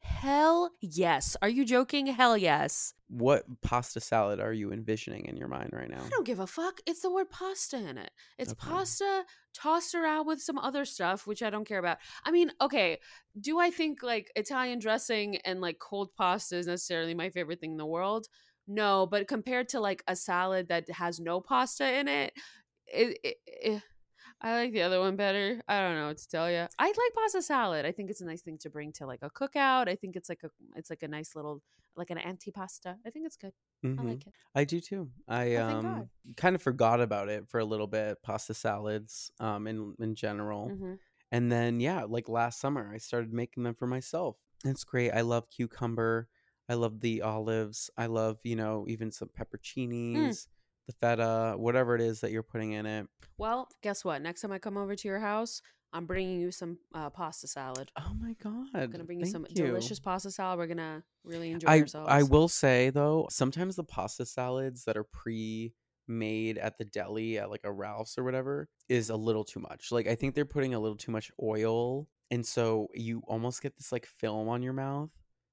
[0.02, 1.36] Hell yes.
[1.42, 2.06] Are you joking?
[2.06, 2.94] Hell yes.
[3.08, 6.02] What pasta salad are you envisioning in your mind right now?
[6.04, 6.80] I don't give a fuck.
[6.86, 8.10] It's the word pasta in it.
[8.38, 8.70] It's Okay.
[8.70, 9.24] pasta
[9.54, 11.98] tossed around with some other stuff, which I don't care about.
[12.24, 12.98] I mean, okay,
[13.40, 17.72] do I think like Italian dressing and like cold pasta is necessarily my favorite thing
[17.72, 18.28] in the world?
[18.66, 22.32] No, but compared to like a salad that has no pasta in it,
[22.86, 23.82] it, it, it
[24.42, 25.62] I like the other one better.
[25.68, 26.66] I don't know what to tell you.
[26.78, 27.86] I like pasta salad.
[27.86, 29.88] I think it's a nice thing to bring to like a cookout.
[29.88, 31.62] I think it's like a it's like a nice little
[31.96, 32.98] like an antipasta.
[33.06, 33.52] I think it's good.
[33.96, 34.02] I Mhm.
[34.02, 34.34] like it.
[34.54, 35.10] I do too.
[35.26, 39.66] I Oh, um kind of forgot about it for a little bit, pasta salads um
[39.66, 40.74] in in general.
[40.74, 40.94] hmm
[41.32, 44.38] And then yeah, like last summer I started making them for myself.
[44.64, 45.12] It's great.
[45.12, 46.28] I love cucumber.
[46.68, 47.90] I love the olives.
[47.96, 50.48] I love, you know, even some pepperoncinis,
[50.86, 53.06] the feta, whatever it is that you're putting in it.
[53.38, 54.22] Well, guess what?
[54.22, 55.62] Next time I come over to your house,
[55.92, 57.90] I'm bringing you some uh, pasta salad.
[57.98, 58.68] Oh my god.
[58.74, 59.66] I'm gonna bring you some you.
[59.66, 60.58] delicious pasta salad.
[60.58, 62.08] We're gonna really enjoy I ourselves.
[62.10, 65.74] I will say though, sometimes the pasta salads that are pre
[66.08, 69.92] made at the deli at like a Ralph's or whatever is a little too much.
[69.92, 73.76] Like I think they're putting a little too much oil and so you almost get
[73.76, 75.10] this like film on your mouth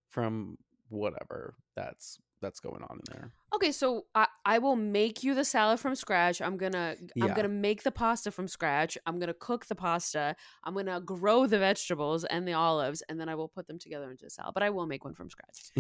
[0.10, 0.58] from
[0.88, 3.32] whatever that's that's going on in there.
[3.56, 6.42] Okay, so I, I will make you the salad from scratch.
[6.42, 8.98] I'm gonna I'm gonna make the pasta from scratch.
[9.06, 10.36] I'm gonna cook the pasta.
[10.64, 14.10] I'm gonna grow the vegetables and the olives, and then I will put them together
[14.12, 14.54] into a salad.
[14.54, 15.72] But I will make one from scratch.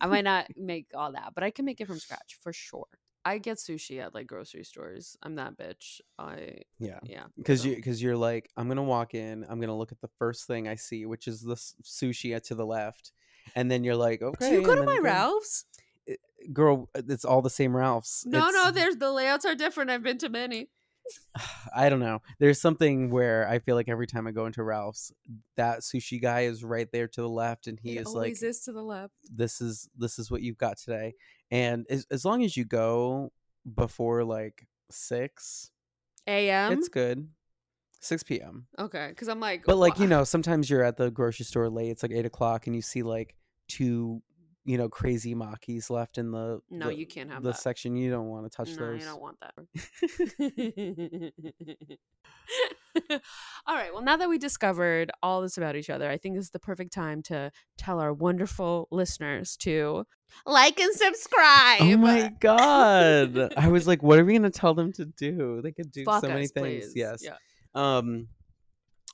[0.00, 2.86] I might not make all that, but I can make it from scratch for sure.
[3.24, 5.16] I get sushi at like grocery stores.
[5.20, 6.00] I'm that bitch.
[6.16, 7.00] I Yeah.
[7.02, 7.24] yeah.
[7.44, 10.46] So- you cuz you're like I'm to walk in, I'm to look at the first
[10.46, 13.10] thing I see, which is the sushi at to the left.
[13.54, 14.50] And then you're like, okay.
[14.50, 15.64] Do you go to my Ralph's?
[16.08, 16.14] Eh,
[16.52, 18.24] girl, eh, it's all the same Ralphs.
[18.26, 18.70] No, It's- no.
[18.70, 19.90] There's the layouts are different.
[19.90, 20.70] I've been to many.
[21.74, 22.20] I don't know.
[22.38, 25.12] There's something where I feel like every time I go into Ralph's,
[25.56, 28.60] that sushi guy is right there to the left, and he it is like, is
[28.62, 29.14] to the left.
[29.30, 31.14] "This is this is what you've got today."
[31.50, 33.32] And as as long as you go
[33.74, 35.70] before like six,
[36.26, 36.72] A.M.
[36.72, 37.28] it's good.
[38.00, 38.66] Six p.m.
[38.78, 41.90] Okay, because I'm like, But like you know, sometimes you're at the grocery store late.
[41.90, 43.34] It's like eight o'clock, and you see like
[43.68, 44.22] two,
[44.66, 47.58] you know, crazy makis left in the No, the- you can't have the that.
[47.60, 47.96] section.
[47.96, 49.00] You don't want to touch no, those.
[49.00, 49.54] you don't want that.
[53.66, 53.92] all right.
[53.92, 56.58] Well, now that we discovered all this about each other, I think this is the
[56.58, 60.04] perfect time to tell our wonderful listeners to
[60.44, 61.80] like and subscribe.
[61.82, 63.52] Oh my god!
[63.56, 65.60] I was like, what are we gonna tell them to do?
[65.62, 66.86] They could do Fuck so many things.
[66.86, 66.92] please.
[66.96, 67.22] Yes.
[67.22, 67.36] Yeah.
[67.74, 68.28] Um,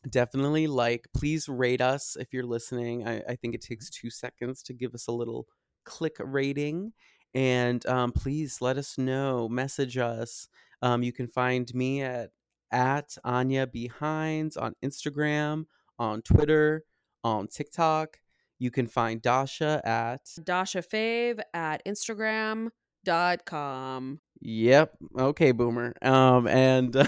[0.09, 1.07] definitely like.
[1.15, 3.07] Please rate us if you're listening.
[3.07, 5.47] I, I think it takes two seconds to give us a little
[5.85, 6.93] click rating,
[7.35, 9.49] and um, please let us know.
[9.49, 10.49] Message us.
[10.83, 12.31] Um, you can find me at
[12.71, 15.67] at Anya B Hynz on Instagram,
[15.99, 16.85] on Twitter,
[17.23, 18.19] on TikTok.
[18.59, 24.21] You can find Dasha at Dasha Fayv at Instagram.com.
[24.45, 24.93] Yep.
[25.19, 25.95] Okay, boomer.
[26.03, 26.97] Um and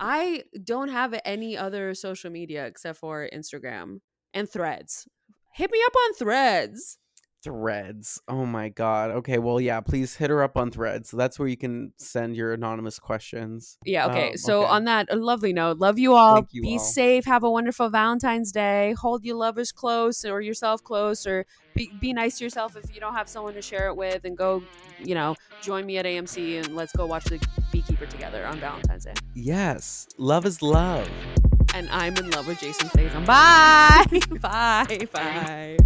[0.00, 4.00] I don't have any other social media except for Instagram
[4.32, 5.06] and threads.
[5.54, 6.98] Hit me up on threads.
[7.42, 8.20] Threads.
[8.28, 9.10] Oh my god.
[9.10, 11.10] Okay, well yeah, please hit her up on Threads.
[11.10, 13.78] That's where you can send your anonymous questions.
[13.84, 14.30] Yeah, okay.
[14.30, 14.70] Um, so okay.
[14.70, 16.36] on that lovely note, love you all.
[16.36, 16.78] Thank you Be all.
[16.78, 17.24] safe.
[17.24, 18.94] Have a wonderful Valentine's Day.
[18.98, 23.00] Hold your lovers close or yourself close or be, be nice to yourself if you
[23.00, 24.62] don't have someone to share it with and go,
[25.02, 29.04] you know, join me at AMC and let's go watch the Beekeeper together on Valentine's
[29.04, 29.14] Day.
[29.34, 30.06] Yes.
[30.18, 31.08] Love is love.
[31.74, 33.24] And I'm in love with Jason Statham.
[33.24, 34.04] Bye.
[34.40, 35.08] bye.
[35.12, 35.78] Bye.